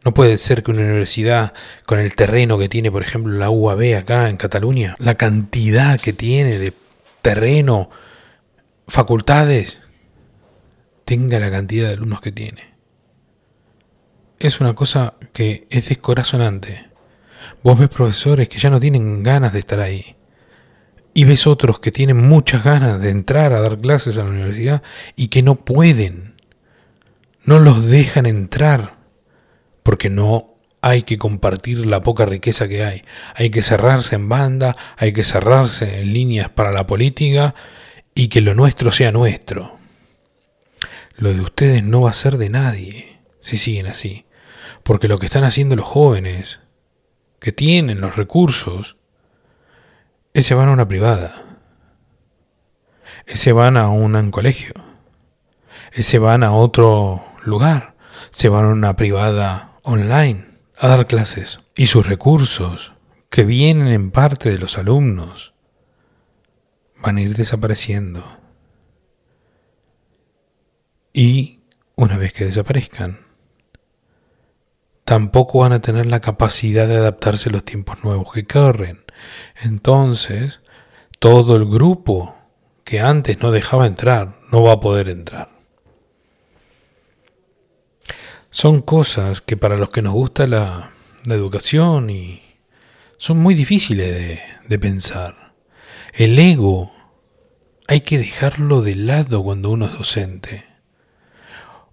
No 0.04 0.12
puede 0.12 0.36
ser 0.36 0.64
que 0.64 0.72
una 0.72 0.80
universidad 0.80 1.52
con 1.86 2.00
el 2.00 2.16
terreno 2.16 2.58
que 2.58 2.68
tiene, 2.68 2.90
por 2.90 3.02
ejemplo, 3.02 3.38
la 3.38 3.50
UAB 3.50 3.96
acá 3.96 4.30
en 4.30 4.36
Cataluña, 4.36 4.96
la 4.98 5.14
cantidad 5.14 6.00
que 6.00 6.12
tiene 6.12 6.58
de 6.58 6.72
terreno, 7.22 7.88
facultades, 8.88 9.78
tenga 11.04 11.38
la 11.38 11.52
cantidad 11.52 11.86
de 11.86 11.94
alumnos 11.94 12.20
que 12.20 12.32
tiene. 12.32 12.74
Es 14.40 14.60
una 14.60 14.74
cosa 14.74 15.14
que 15.32 15.68
es 15.70 15.88
descorazonante. 15.88 16.90
Vos 17.62 17.78
ves 17.78 17.90
profesores 17.90 18.48
que 18.48 18.58
ya 18.58 18.70
no 18.70 18.80
tienen 18.80 19.22
ganas 19.22 19.52
de 19.52 19.60
estar 19.60 19.78
ahí. 19.78 20.16
Y 21.14 21.24
ves 21.24 21.46
otros 21.46 21.78
que 21.78 21.92
tienen 21.92 22.16
muchas 22.16 22.64
ganas 22.64 23.00
de 23.00 23.10
entrar 23.10 23.52
a 23.52 23.60
dar 23.60 23.78
clases 23.78 24.18
a 24.18 24.24
la 24.24 24.30
universidad 24.30 24.82
y 25.14 25.28
que 25.28 25.42
no 25.42 25.54
pueden. 25.64 26.34
No 27.44 27.60
los 27.60 27.86
dejan 27.86 28.26
entrar 28.26 28.96
porque 29.84 30.10
no 30.10 30.54
hay 30.80 31.02
que 31.02 31.16
compartir 31.16 31.86
la 31.86 32.02
poca 32.02 32.26
riqueza 32.26 32.68
que 32.68 32.84
hay. 32.84 33.04
Hay 33.36 33.50
que 33.50 33.62
cerrarse 33.62 34.16
en 34.16 34.28
banda, 34.28 34.76
hay 34.96 35.12
que 35.12 35.24
cerrarse 35.24 36.00
en 36.00 36.12
líneas 36.12 36.50
para 36.50 36.72
la 36.72 36.86
política 36.86 37.54
y 38.14 38.28
que 38.28 38.40
lo 38.40 38.54
nuestro 38.54 38.92
sea 38.92 39.12
nuestro. 39.12 39.78
Lo 41.16 41.32
de 41.32 41.40
ustedes 41.40 41.84
no 41.84 42.02
va 42.02 42.10
a 42.10 42.14
ser 42.14 42.38
de 42.38 42.50
nadie 42.50 43.20
si 43.40 43.56
siguen 43.56 43.86
así. 43.86 44.26
Porque 44.82 45.08
lo 45.08 45.18
que 45.18 45.26
están 45.26 45.44
haciendo 45.44 45.76
los 45.76 45.86
jóvenes, 45.86 46.60
que 47.40 47.52
tienen 47.52 48.00
los 48.00 48.16
recursos, 48.16 48.96
es 50.34 50.46
se 50.46 50.54
van 50.54 50.68
a 50.68 50.72
una 50.72 50.88
privada. 50.88 51.42
Ese 53.26 53.52
van 53.52 53.76
a 53.76 53.88
un 53.88 54.30
colegio. 54.30 54.74
Ese 55.92 56.18
van 56.18 56.42
a 56.42 56.52
otro 56.52 57.24
lugar. 57.44 57.94
Se 58.30 58.48
van 58.48 58.64
a 58.64 58.68
una 58.68 58.96
privada 58.96 59.78
online 59.82 60.46
a 60.78 60.88
dar 60.88 61.06
clases 61.06 61.60
y 61.76 61.86
sus 61.86 62.06
recursos, 62.06 62.94
que 63.30 63.44
vienen 63.44 63.88
en 63.88 64.10
parte 64.10 64.50
de 64.50 64.58
los 64.58 64.76
alumnos, 64.76 65.54
van 67.02 67.16
a 67.16 67.20
ir 67.20 67.36
desapareciendo. 67.36 68.24
Y 71.12 71.62
una 71.96 72.16
vez 72.16 72.32
que 72.32 72.44
desaparezcan, 72.44 73.20
tampoco 75.04 75.60
van 75.60 75.72
a 75.72 75.80
tener 75.80 76.06
la 76.06 76.20
capacidad 76.20 76.88
de 76.88 76.96
adaptarse 76.96 77.50
a 77.50 77.52
los 77.52 77.64
tiempos 77.64 78.02
nuevos 78.02 78.32
que 78.32 78.46
corren. 78.46 79.03
Entonces, 79.62 80.60
todo 81.18 81.56
el 81.56 81.66
grupo 81.66 82.36
que 82.84 83.00
antes 83.00 83.40
no 83.40 83.50
dejaba 83.50 83.86
entrar 83.86 84.36
no 84.52 84.62
va 84.62 84.72
a 84.72 84.80
poder 84.80 85.08
entrar. 85.08 85.54
son 88.54 88.82
cosas 88.82 89.40
que 89.40 89.56
para 89.56 89.76
los 89.76 89.88
que 89.88 90.00
nos 90.00 90.12
gusta 90.12 90.46
la, 90.46 90.92
educación 91.26 92.08
y 92.08 92.40
son 93.16 93.38
muy 93.38 93.54
difíciles 93.54 94.14
de, 94.14 94.40
de 94.68 94.78
pensar. 94.78 95.54
El 96.12 96.38
ego 96.38 96.94
hay 97.88 98.02
que 98.02 98.16
dejarlo 98.16 98.80
de 98.80 98.94
lado 98.94 99.42
cuando 99.42 99.70
uno 99.70 99.86
es 99.86 99.98
docente. 99.98 100.66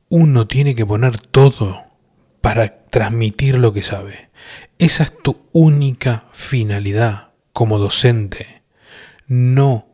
Uno 0.07 0.45
tiene 0.45 0.75
que 0.75 0.85
poner 0.85 1.17
todo 1.17 1.83
para 2.41 2.85
transmitir 2.89 3.57
lo 3.57 3.73
que 3.73 3.81
sabe. 3.81 4.29
Esa 4.81 5.03
es 5.03 5.15
tu 5.15 5.45
única 5.51 6.25
finalidad 6.33 7.33
como 7.53 7.77
docente. 7.77 8.63
No 9.27 9.89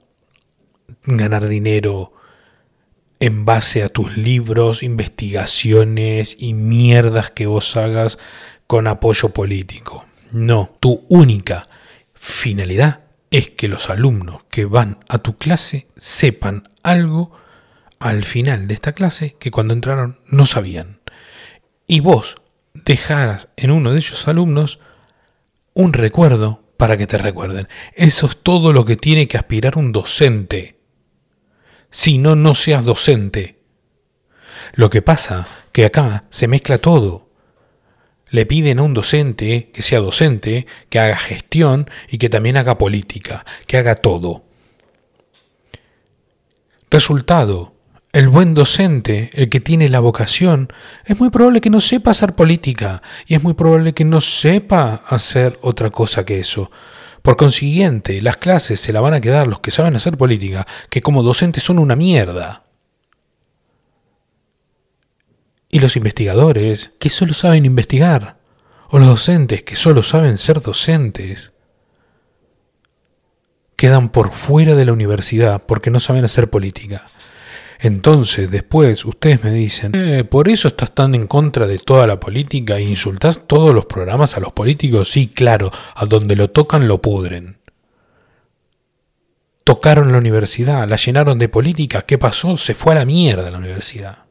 ganar 1.03 1.49
dinero, 1.49 2.13
en 3.19 3.43
base 3.43 3.83
a 3.83 3.89
tus 3.89 4.15
libros, 4.15 4.83
investigaciones 4.83 6.37
y 6.39 6.53
mierdas 6.53 7.31
que 7.31 7.47
vos 7.47 7.75
hagas 7.75 8.17
con 8.65 8.87
apoyo 8.87 9.33
político. 9.33 10.07
No, 10.31 10.77
tu 10.79 11.05
única 11.09 11.67
finalidad 12.13 13.01
es 13.29 13.49
que 13.49 13.67
los 13.67 13.89
alumnos 13.89 14.45
que 14.49 14.63
van 14.63 14.99
a 15.09 15.17
tu 15.17 15.35
clase 15.35 15.89
sepan 15.97 16.69
algo 16.81 17.33
al 17.99 18.23
final 18.23 18.69
de 18.69 18.75
esta 18.75 18.93
clase 18.93 19.35
que 19.37 19.51
cuando 19.51 19.73
entraron 19.73 20.21
no 20.27 20.45
sabían. 20.45 21.01
Y 21.87 21.99
vos 21.99 22.37
dejaras 22.85 23.49
en 23.57 23.71
uno 23.71 23.93
de 23.93 23.99
esos 23.99 24.27
alumnos 24.27 24.79
un 25.73 25.93
recuerdo 25.93 26.63
para 26.77 26.97
que 26.97 27.07
te 27.07 27.17
recuerden. 27.17 27.67
Eso 27.95 28.27
es 28.27 28.37
todo 28.41 28.73
lo 28.73 28.85
que 28.85 28.95
tiene 28.95 29.27
que 29.27 29.37
aspirar 29.37 29.77
un 29.77 29.91
docente 29.91 30.77
si 31.89 32.17
no, 32.17 32.35
no 32.35 32.55
seas 32.55 32.85
docente. 32.85 33.59
Lo 34.73 34.89
que 34.89 35.01
pasa 35.01 35.47
que 35.71 35.85
acá 35.85 36.25
se 36.29 36.47
mezcla 36.47 36.77
todo. 36.77 37.29
Le 38.29 38.45
piden 38.45 38.79
a 38.79 38.83
un 38.83 38.93
docente 38.93 39.71
que 39.73 39.81
sea 39.81 39.99
docente, 39.99 40.67
que 40.89 40.99
haga 40.99 41.15
gestión 41.15 41.89
y 42.09 42.17
que 42.17 42.29
también 42.29 42.57
haga 42.57 42.77
política, 42.77 43.45
que 43.67 43.77
haga 43.77 43.95
todo. 43.95 44.45
Resultado, 46.91 47.75
el 48.17 48.29
buen 48.29 48.55
docente, 48.55 49.29
el 49.33 49.47
que 49.47 49.59
tiene 49.59 49.89
la 49.89 49.99
vocación, 49.99 50.73
es 51.05 51.19
muy 51.19 51.29
probable 51.29 51.61
que 51.61 51.69
no 51.69 51.79
sepa 51.79 52.09
hacer 52.09 52.33
política 52.33 53.03
y 53.27 53.35
es 53.35 53.43
muy 53.43 53.53
probable 53.53 53.93
que 53.93 54.05
no 54.05 54.21
sepa 54.21 55.03
hacer 55.07 55.59
otra 55.61 55.91
cosa 55.91 56.25
que 56.25 56.39
eso. 56.39 56.71
Por 57.21 57.37
consiguiente, 57.37 58.19
las 58.23 58.37
clases 58.37 58.79
se 58.79 58.91
la 58.91 59.01
van 59.01 59.13
a 59.13 59.21
quedar 59.21 59.45
los 59.45 59.59
que 59.59 59.69
saben 59.69 59.95
hacer 59.95 60.17
política, 60.17 60.65
que 60.89 61.01
como 61.01 61.21
docentes 61.21 61.61
son 61.61 61.77
una 61.77 61.95
mierda. 61.95 62.63
Y 65.69 65.77
los 65.77 65.95
investigadores, 65.95 66.93
que 66.97 67.11
solo 67.11 67.35
saben 67.35 67.65
investigar, 67.65 68.39
o 68.89 68.97
los 68.97 69.09
docentes, 69.09 69.61
que 69.61 69.75
solo 69.75 70.01
saben 70.01 70.39
ser 70.39 70.59
docentes, 70.61 71.51
quedan 73.75 74.09
por 74.09 74.31
fuera 74.31 74.73
de 74.73 74.85
la 74.85 74.93
universidad 74.93 75.61
porque 75.67 75.91
no 75.91 75.99
saben 75.99 76.25
hacer 76.25 76.49
política. 76.49 77.11
Entonces, 77.79 78.49
después, 78.49 79.05
ustedes 79.05 79.43
me 79.43 79.51
dicen, 79.51 79.91
eh, 79.95 80.23
¿por 80.23 80.49
eso 80.49 80.69
estás 80.69 80.93
tan 80.93 81.13
en 81.13 81.27
contra 81.27 81.67
de 81.67 81.77
toda 81.77 82.07
la 82.07 82.19
política 82.19 82.77
e 82.77 82.83
insultás 82.83 83.41
todos 83.47 83.73
los 83.73 83.85
programas 83.85 84.35
a 84.35 84.39
los 84.39 84.53
políticos? 84.53 85.09
Sí, 85.11 85.27
claro, 85.27 85.71
a 85.95 86.05
donde 86.05 86.35
lo 86.35 86.49
tocan 86.49 86.87
lo 86.87 87.01
pudren. 87.01 87.57
Tocaron 89.63 90.11
la 90.11 90.17
universidad, 90.17 90.87
la 90.87 90.95
llenaron 90.95 91.37
de 91.37 91.49
política, 91.49 92.03
¿qué 92.03 92.17
pasó? 92.17 92.57
Se 92.57 92.73
fue 92.73 92.93
a 92.93 92.95
la 92.95 93.05
mierda 93.05 93.51
la 93.51 93.57
universidad. 93.57 94.26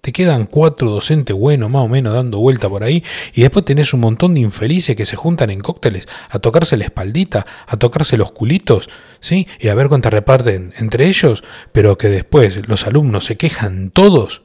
Te 0.00 0.12
quedan 0.12 0.46
cuatro 0.46 0.90
docentes 0.90 1.36
buenos, 1.36 1.70
más 1.70 1.82
o 1.82 1.88
menos, 1.88 2.14
dando 2.14 2.38
vuelta 2.38 2.68
por 2.70 2.82
ahí, 2.84 3.04
y 3.34 3.42
después 3.42 3.66
tenés 3.66 3.92
un 3.92 4.00
montón 4.00 4.34
de 4.34 4.40
infelices 4.40 4.96
que 4.96 5.04
se 5.04 5.16
juntan 5.16 5.50
en 5.50 5.60
cócteles 5.60 6.08
a 6.30 6.38
tocarse 6.38 6.78
la 6.78 6.86
espaldita, 6.86 7.46
a 7.66 7.76
tocarse 7.76 8.16
los 8.16 8.32
culitos, 8.32 8.88
¿sí? 9.20 9.46
Y 9.58 9.68
a 9.68 9.74
ver 9.74 9.88
cuánta 9.88 10.08
reparten 10.08 10.72
entre 10.78 11.06
ellos, 11.06 11.44
pero 11.72 11.98
que 11.98 12.08
después 12.08 12.66
los 12.66 12.86
alumnos 12.86 13.26
se 13.26 13.36
quejan 13.36 13.90
todos, 13.90 14.42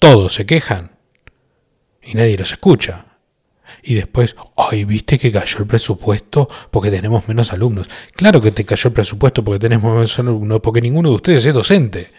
todos 0.00 0.34
se 0.34 0.44
quejan, 0.44 0.98
y 2.02 2.14
nadie 2.14 2.36
los 2.36 2.50
escucha. 2.52 3.06
Y 3.82 3.94
después, 3.94 4.34
ay, 4.56 4.84
viste 4.84 5.18
que 5.18 5.30
cayó 5.30 5.58
el 5.58 5.66
presupuesto 5.66 6.48
porque 6.70 6.90
tenemos 6.90 7.28
menos 7.28 7.52
alumnos. 7.52 7.88
Claro 8.14 8.40
que 8.40 8.50
te 8.50 8.64
cayó 8.64 8.88
el 8.88 8.94
presupuesto 8.94 9.44
porque 9.44 9.58
tenemos 9.60 9.92
menos 9.92 10.18
alumnos, 10.18 10.60
porque 10.60 10.80
ninguno 10.80 11.10
de 11.10 11.16
ustedes 11.16 11.44
es 11.44 11.54
docente. 11.54 12.10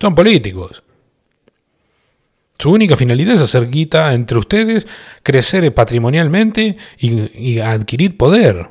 Son 0.00 0.14
políticos. 0.14 0.82
Su 2.58 2.70
única 2.70 2.96
finalidad 2.96 3.34
es 3.34 3.42
hacer 3.42 3.68
guita 3.68 4.14
entre 4.14 4.38
ustedes, 4.38 4.86
crecer 5.22 5.72
patrimonialmente 5.74 6.76
y, 6.98 7.58
adquirir 7.58 8.16
poder. 8.16 8.70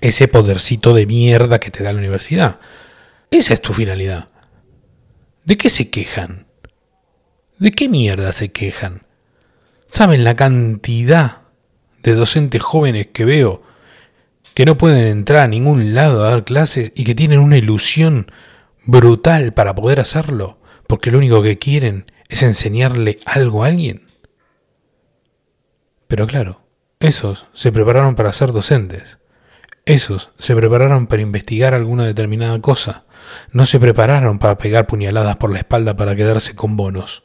Ese 0.00 0.28
podercito 0.28 0.94
de 0.94 1.06
mierda 1.06 1.58
que 1.58 1.72
te 1.72 1.82
da 1.82 1.92
la 1.92 1.98
universidad. 1.98 2.60
Esa 3.30 3.54
es 3.54 3.60
tu 3.60 3.72
finalidad. 3.72 4.28
¿De 5.44 5.56
qué 5.56 5.70
se 5.70 5.90
quejan? 5.90 6.46
¿De 7.58 7.72
qué 7.72 7.88
mierda 7.88 8.32
se 8.32 8.50
quejan? 8.50 9.02
¿Saben 9.88 10.22
la 10.22 10.36
cantidad 10.36 11.38
de 12.04 12.14
docentes 12.14 12.62
jóvenes 12.62 13.08
que 13.08 13.24
veo 13.24 13.62
que 14.54 14.64
no 14.64 14.78
pueden 14.78 15.04
entrar 15.06 15.42
a 15.42 15.48
ningún 15.48 15.94
lado 15.94 16.24
a 16.24 16.30
dar 16.30 16.44
clases 16.44 16.92
y 16.94 17.02
que 17.02 17.16
tienen 17.16 17.40
una 17.40 17.56
ilusión 17.56 18.30
brutal 18.86 19.52
para 19.52 19.74
poder 19.74 19.98
hacerlo? 19.98 20.60
Porque 20.86 21.10
lo 21.10 21.18
único 21.18 21.42
que 21.42 21.58
quieren 21.58 22.06
es 22.28 22.42
enseñarle 22.42 23.18
algo 23.24 23.64
a 23.64 23.68
alguien. 23.68 24.06
Pero 26.06 26.26
claro, 26.26 26.62
esos 27.00 27.46
se 27.52 27.72
prepararon 27.72 28.14
para 28.14 28.32
ser 28.32 28.52
docentes. 28.52 29.18
Esos 29.84 30.30
se 30.38 30.54
prepararon 30.54 31.06
para 31.06 31.22
investigar 31.22 31.72
alguna 31.72 32.04
determinada 32.04 32.60
cosa. 32.60 33.04
No 33.52 33.66
se 33.66 33.80
prepararon 33.80 34.38
para 34.38 34.58
pegar 34.58 34.86
puñaladas 34.86 35.36
por 35.36 35.52
la 35.52 35.58
espalda 35.58 35.96
para 35.96 36.14
quedarse 36.14 36.54
con 36.54 36.76
bonos. 36.76 37.24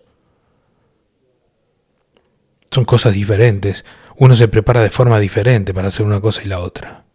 Son 2.72 2.86
cosas 2.86 3.13
diferentes. 3.13 3.84
Uno 4.16 4.36
se 4.36 4.48
prepara 4.48 4.82
de 4.82 4.89
forma 4.89 5.20
diferente 5.20 5.74
para 5.74 5.89
hacer 5.89 6.06
una 6.06 6.22
cosa 6.22 6.42
y 6.44 6.48
la 6.48 6.60
otra. 6.60 7.06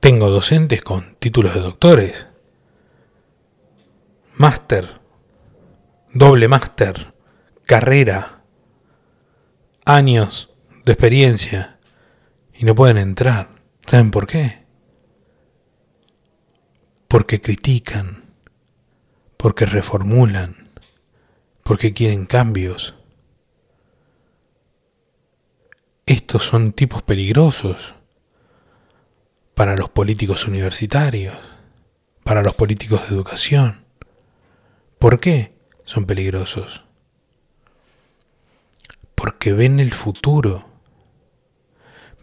Tengo 0.00 0.28
docentes 0.30 0.82
con 0.82 1.16
títulos 1.16 1.54
de 1.54 1.60
doctores, 1.60 2.28
máster, 4.36 5.00
doble 6.12 6.46
máster, 6.48 7.14
carrera, 7.64 8.44
años 9.86 10.50
de 10.84 10.92
experiencia 10.92 11.78
y 12.52 12.66
no 12.66 12.74
pueden 12.74 12.98
entrar. 12.98 13.48
¿Saben 13.86 14.10
por 14.10 14.26
qué? 14.26 14.66
Porque 17.08 17.40
critican, 17.40 18.24
porque 19.38 19.64
reformulan, 19.64 20.70
porque 21.62 21.94
quieren 21.94 22.26
cambios. 22.26 22.94
Estos 26.04 26.44
son 26.44 26.72
tipos 26.72 27.02
peligrosos 27.02 27.94
para 29.54 29.76
los 29.76 29.88
políticos 29.88 30.46
universitarios, 30.46 31.38
para 32.22 32.42
los 32.42 32.54
políticos 32.54 33.08
de 33.08 33.14
educación. 33.14 33.85
¿Por 34.98 35.20
qué 35.20 35.52
son 35.84 36.06
peligrosos? 36.06 36.84
Porque 39.14 39.52
ven 39.52 39.78
el 39.78 39.92
futuro. 39.92 40.66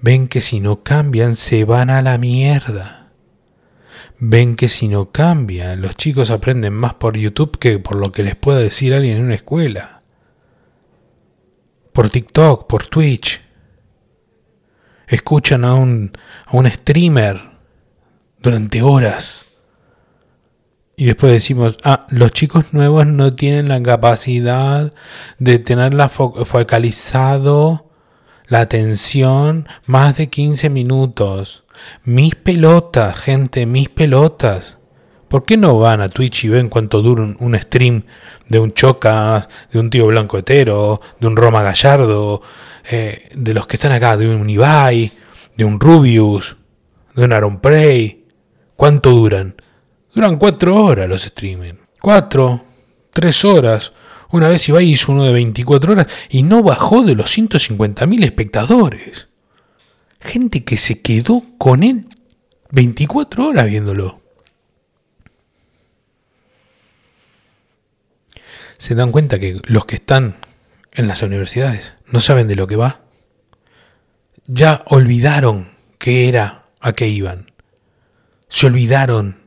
Ven 0.02 0.28
que 0.28 0.42
si 0.42 0.60
no 0.60 0.84
cambian 0.84 1.36
se 1.36 1.66
van 1.66 1.90
a 1.90 2.02
la 2.02 2.18
mierda. 2.18 3.12
Ven 4.18 4.56
que 4.56 4.70
si 4.70 4.88
no 4.88 5.12
cambian 5.12 5.82
los 5.82 5.96
chicos 5.96 6.32
aprenden 6.32 6.74
más 6.74 6.96
por 6.96 7.18
YouTube 7.18 7.58
que 7.58 7.78
por 7.80 7.96
lo 7.96 8.12
que 8.12 8.24
les 8.24 8.36
pueda 8.36 8.60
decir 8.60 8.94
alguien 8.94 9.18
en 9.18 9.26
una 9.26 9.36
escuela. 9.36 10.02
Por 11.92 12.10
TikTok, 12.10 12.68
por 12.68 12.88
Twitch. 12.88 13.42
Escuchan 15.08 15.64
a 15.64 15.76
un, 15.76 16.12
a 16.46 16.58
un 16.58 16.70
streamer 16.70 17.40
durante 18.40 18.82
horas 18.82 19.53
y 20.96 21.06
después 21.06 21.34
decimos, 21.34 21.78
ah, 21.84 22.06
los 22.10 22.32
chicos 22.32 22.74
nuevos 22.74 23.08
no 23.08 23.34
tienen 23.36 23.68
la 23.68 23.82
capacidad 23.82 24.94
de 25.40 25.60
tenerla 25.60 26.08
focalizado 26.08 27.90
la 28.48 28.62
atención 28.62 29.68
más 29.86 30.18
de 30.18 30.30
15 30.30 30.70
minutos. 30.70 31.64
Mis 32.04 32.36
pelotas, 32.36 33.20
gente, 33.20 33.66
mis 33.66 33.90
pelotas. 33.90 34.78
¿Por 35.28 35.46
qué 35.46 35.58
no 35.58 35.80
van 35.80 36.02
a 36.02 36.10
Twitch 36.10 36.44
y 36.44 36.50
ven 36.50 36.70
cuánto 36.70 37.02
dura 37.02 37.24
un, 37.24 37.58
stream 37.58 38.04
de 38.48 38.60
un 38.60 38.72
Chocas, 38.72 39.50
de 39.72 39.80
un 39.80 39.90
tío 39.90 40.06
blanco 40.06 40.38
hetero, 40.38 41.02
de 41.20 41.26
un 41.26 41.36
Roma 41.36 41.64
Gallardo, 41.64 42.44
eh, 42.92 43.30
de 43.34 43.54
los 43.56 43.66
que 43.66 43.78
están 43.78 43.94
acá, 43.94 44.16
de 44.16 44.28
un 44.28 44.48
Ibai, 44.48 45.12
de 45.58 45.66
un 45.66 45.80
Rubius, 45.80 46.58
de 47.16 47.26
un 47.26 47.34
Aaron 47.34 47.60
Prey? 47.60 48.28
¿Cuánto 48.76 49.10
duran? 49.10 49.56
Duran 50.14 50.38
cuatro 50.38 50.76
horas 50.84 51.10
los 51.10 51.26
streaming. 51.26 51.74
Cuatro, 52.00 52.64
tres 53.12 53.44
horas. 53.46 53.94
Una 54.32 54.48
vez 54.48 54.68
iba 54.70 54.82
y 54.82 54.92
hizo 54.92 55.12
uno 55.12 55.24
de 55.24 55.34
24 55.34 55.94
horas 55.94 56.08
y 56.30 56.44
no 56.44 56.64
bajó 56.64 57.04
de 57.04 57.16
los 57.16 57.36
150.000 57.38 58.24
espectadores. 58.24 59.28
Gente 60.20 60.64
que 60.64 60.78
se 60.78 61.02
quedó 61.02 61.44
con 61.58 61.84
él 61.84 62.08
24 62.72 63.48
horas 63.48 63.68
viéndolo. 63.68 64.22
Se 68.78 68.96
dan 68.96 69.12
cuenta 69.12 69.40
que 69.40 69.62
los 69.66 69.86
que 69.86 69.96
están 69.96 70.36
en 70.92 71.08
las 71.08 71.22
universidades 71.22 71.96
no 72.08 72.20
saben 72.20 72.48
de 72.48 72.56
lo 72.56 72.68
que 72.68 72.76
va. 72.76 73.02
Ya 74.46 74.84
olvidaron 74.88 75.74
qué 76.00 76.28
era, 76.28 76.66
a 76.82 76.94
qué 76.94 77.08
iban. 77.08 77.52
Se 78.50 78.66
olvidaron 78.66 79.43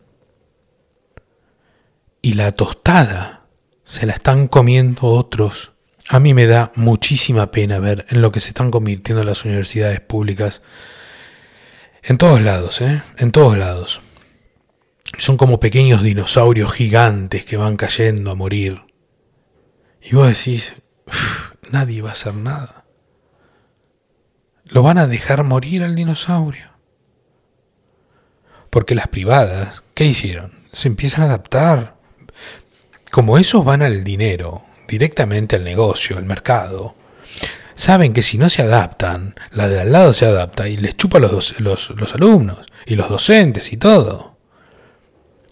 y 2.26 2.32
la 2.32 2.50
tostada 2.50 3.46
se 3.84 4.04
la 4.04 4.12
están 4.12 4.48
comiendo 4.48 5.02
otros. 5.02 5.74
A 6.08 6.18
mí 6.18 6.34
me 6.34 6.48
da 6.48 6.72
muchísima 6.74 7.52
pena 7.52 7.78
ver 7.78 8.04
en 8.08 8.20
lo 8.20 8.32
que 8.32 8.40
se 8.40 8.48
están 8.48 8.72
convirtiendo 8.72 9.22
las 9.22 9.44
universidades 9.44 10.00
públicas. 10.00 10.60
En 12.02 12.18
todos 12.18 12.40
lados, 12.40 12.80
¿eh? 12.80 13.00
En 13.16 13.30
todos 13.30 13.56
lados. 13.56 14.00
Son 15.18 15.36
como 15.36 15.60
pequeños 15.60 16.02
dinosaurios 16.02 16.72
gigantes 16.72 17.44
que 17.44 17.56
van 17.56 17.76
cayendo 17.76 18.32
a 18.32 18.34
morir. 18.34 18.82
Y 20.02 20.16
vos 20.16 20.26
decís, 20.26 20.74
nadie 21.70 22.02
va 22.02 22.08
a 22.08 22.14
hacer 22.14 22.34
nada. 22.34 22.86
Lo 24.64 24.82
van 24.82 24.98
a 24.98 25.06
dejar 25.06 25.44
morir 25.44 25.84
al 25.84 25.94
dinosaurio. 25.94 26.72
Porque 28.68 28.96
las 28.96 29.06
privadas, 29.06 29.84
¿qué 29.94 30.06
hicieron? 30.06 30.66
Se 30.72 30.88
empiezan 30.88 31.22
a 31.22 31.26
adaptar 31.26 31.95
como 33.10 33.38
esos 33.38 33.64
van 33.64 33.82
al 33.82 34.04
dinero, 34.04 34.64
directamente 34.88 35.56
al 35.56 35.64
negocio, 35.64 36.16
al 36.16 36.24
mercado, 36.24 36.94
saben 37.74 38.12
que 38.12 38.22
si 38.22 38.38
no 38.38 38.48
se 38.48 38.62
adaptan, 38.62 39.34
la 39.52 39.68
de 39.68 39.80
al 39.80 39.92
lado 39.92 40.14
se 40.14 40.26
adapta 40.26 40.68
y 40.68 40.76
les 40.76 40.96
chupa 40.96 41.18
los, 41.18 41.60
los, 41.60 42.14
alumnos 42.14 42.66
y 42.86 42.96
los 42.96 43.08
docentes 43.08 43.72
y 43.72 43.76
todo. 43.76 44.36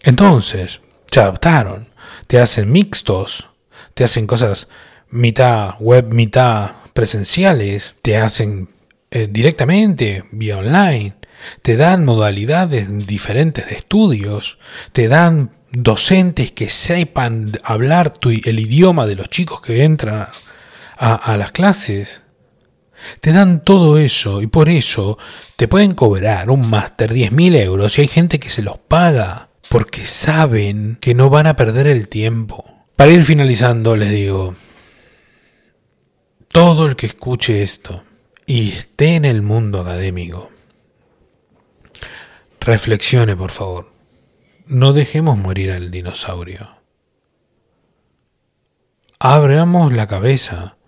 Entonces, 0.02 0.80
se 1.06 1.20
adaptaron, 1.20 1.90
te 2.26 2.38
hacen 2.40 2.72
mixtos, 2.72 3.48
te 3.94 4.04
hacen 4.04 4.26
cosas 4.26 4.68
mitad 5.10 5.74
web, 5.78 6.12
mitad 6.12 6.72
presenciales, 6.92 7.94
te 8.02 8.16
hacen 8.16 8.68
eh, 9.10 9.28
directamente 9.30 10.24
vía 10.32 10.58
online, 10.58 11.14
te 11.62 11.76
dan 11.76 12.04
modalidades 12.04 13.06
diferentes 13.06 13.66
de 13.68 13.76
estudios, 13.76 14.58
te 14.92 15.08
dan 15.08 15.50
docentes 15.74 16.52
que 16.52 16.68
sepan 16.68 17.52
hablar 17.62 18.14
el 18.22 18.60
idioma 18.60 19.06
de 19.06 19.16
los 19.16 19.28
chicos 19.28 19.60
que 19.60 19.84
entran 19.84 20.28
a, 20.96 21.36
las 21.36 21.52
clases. 21.52 22.24
Te 23.20 23.32
dan 23.32 23.64
todo 23.64 23.98
eso 23.98 24.40
y 24.40 24.46
por 24.46 24.68
eso 24.68 25.18
te 25.56 25.68
pueden 25.68 25.94
cobrar 25.94 26.50
un 26.50 26.70
máster 26.70 27.12
10.000 27.12 27.56
euros 27.56 27.98
y 27.98 28.02
hay 28.02 28.08
gente 28.08 28.38
que 28.38 28.50
se 28.50 28.62
los 28.62 28.78
paga 28.78 29.50
porque 29.68 30.06
saben 30.06 30.96
que 31.00 31.14
no 31.14 31.28
van 31.28 31.46
a 31.46 31.56
perder 31.56 31.86
el 31.86 32.08
tiempo. 32.08 32.86
Para 32.96 33.12
ir 33.12 33.24
finalizando 33.24 33.96
les 33.96 34.10
digo, 34.10 34.54
todo 36.48 36.86
el 36.86 36.96
que 36.96 37.06
escuche 37.06 37.62
esto 37.62 38.04
y 38.46 38.70
esté 38.70 39.16
en 39.16 39.24
el 39.24 39.42
mundo 39.42 39.80
académico, 39.80 40.50
reflexione 42.60 43.36
por 43.36 43.50
favor. 43.50 43.93
No 44.66 44.94
dejemos 44.94 45.36
morir 45.36 45.72
al 45.72 45.90
dinosaurio. 45.90 46.70
Abramos 49.18 49.92
la 49.92 50.06
cabeza, 50.06 50.78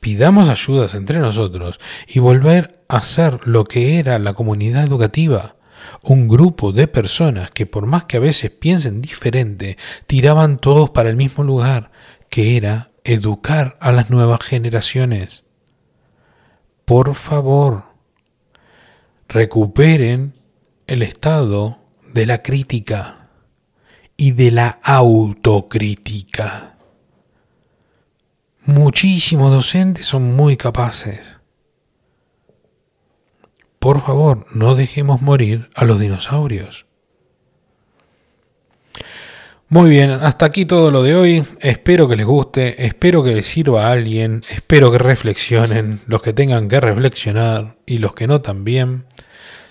pidamos 0.00 0.48
ayudas 0.48 0.94
entre 0.94 1.18
nosotros 1.18 1.80
y 2.06 2.18
volver 2.18 2.82
a 2.88 3.02
ser 3.02 3.46
lo 3.46 3.64
que 3.64 3.98
era 3.98 4.18
la 4.18 4.32
comunidad 4.32 4.84
educativa, 4.84 5.56
un 6.02 6.28
grupo 6.28 6.72
de 6.72 6.88
personas 6.88 7.50
que 7.50 7.66
por 7.66 7.84
más 7.84 8.04
que 8.04 8.16
a 8.16 8.20
veces 8.20 8.52
piensen 8.52 9.02
diferente, 9.02 9.76
tiraban 10.06 10.56
todos 10.56 10.88
para 10.88 11.10
el 11.10 11.16
mismo 11.16 11.44
lugar, 11.44 11.90
que 12.30 12.56
era 12.56 12.90
educar 13.04 13.76
a 13.80 13.92
las 13.92 14.08
nuevas 14.08 14.40
generaciones. 14.40 15.44
Por 16.86 17.14
favor, 17.14 17.84
recuperen 19.28 20.40
el 20.86 21.02
estado 21.02 21.79
de 22.12 22.26
la 22.26 22.42
crítica 22.42 23.28
y 24.16 24.32
de 24.32 24.50
la 24.50 24.80
autocrítica. 24.82 26.76
Muchísimos 28.66 29.50
docentes 29.50 30.06
son 30.06 30.36
muy 30.36 30.56
capaces. 30.56 31.38
Por 33.78 34.02
favor, 34.02 34.44
no 34.54 34.74
dejemos 34.74 35.22
morir 35.22 35.70
a 35.74 35.84
los 35.86 35.98
dinosaurios. 35.98 36.86
Muy 39.72 39.88
bien, 39.88 40.10
hasta 40.10 40.46
aquí 40.46 40.66
todo 40.66 40.90
lo 40.90 41.04
de 41.04 41.14
hoy. 41.14 41.44
Espero 41.60 42.08
que 42.08 42.16
les 42.16 42.26
guste, 42.26 42.86
espero 42.86 43.22
que 43.22 43.34
les 43.36 43.46
sirva 43.46 43.86
a 43.86 43.92
alguien, 43.92 44.42
espero 44.50 44.90
que 44.90 44.98
reflexionen, 44.98 46.00
los 46.06 46.20
que 46.22 46.32
tengan 46.32 46.68
que 46.68 46.80
reflexionar 46.80 47.78
y 47.86 47.98
los 47.98 48.12
que 48.12 48.26
no 48.26 48.40
también 48.40 49.06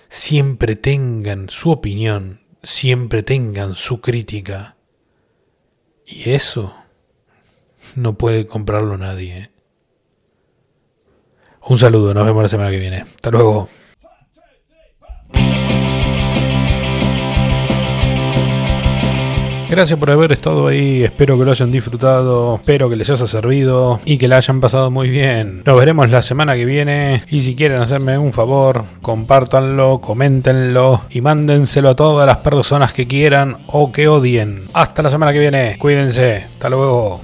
siempre 0.10 0.76
tengan 0.76 1.49
su 1.49 1.72
opinión, 1.72 2.41
siempre 2.62 3.24
tengan 3.24 3.76
su 3.76 4.01
crítica. 4.01 4.76
Y 6.05 6.32
eso 6.32 6.76
no 7.95 8.18
puede 8.18 8.47
comprarlo 8.47 8.97
nadie. 8.97 9.38
¿eh? 9.38 9.51
Un 11.68 11.78
saludo, 11.78 12.14
nos 12.14 12.26
vemos 12.26 12.43
la 12.43 12.49
semana 12.49 12.72
que 12.72 12.80
viene. 12.80 13.01
Hasta 13.01 13.32
luego. 13.32 13.70
Gracias 19.70 20.00
por 20.00 20.10
haber 20.10 20.32
estado 20.32 20.66
ahí, 20.66 21.04
espero 21.04 21.38
que 21.38 21.46
lo 21.46 21.52
hayan 21.52 21.72
disfrutado, 21.72 22.56
espero 22.56 22.90
que 22.90 22.96
les 22.96 23.08
haya 23.12 23.28
servido 23.28 24.00
y 24.04 24.18
que 24.18 24.28
la 24.28 24.38
hayan 24.38 24.62
pasado 24.62 24.90
muy 24.90 25.12
bien. 25.12 25.62
Nos 25.64 25.78
veremos 25.78 26.10
la 26.10 26.24
semana 26.24 26.56
que 26.56 26.66
viene 26.66 27.22
y 27.30 27.42
si 27.42 27.56
quieren 27.56 27.80
hacerme 27.80 28.18
un 28.18 28.34
favor, 28.34 28.86
compártanlo, 29.04 30.02
coméntenlo 30.02 31.04
y 31.12 31.22
mándenselo 31.22 31.90
a 31.90 31.96
todas 31.96 32.26
las 32.26 32.38
personas 32.38 32.94
que 32.94 33.06
quieran 33.06 33.58
o 33.68 33.92
que 33.92 34.08
odien. 34.08 34.70
Hasta 34.74 35.04
la 35.04 35.12
semana 35.12 35.32
que 35.34 35.40
viene, 35.40 35.78
cuídense, 35.78 36.48
hasta 36.52 36.70
luego. 36.70 37.22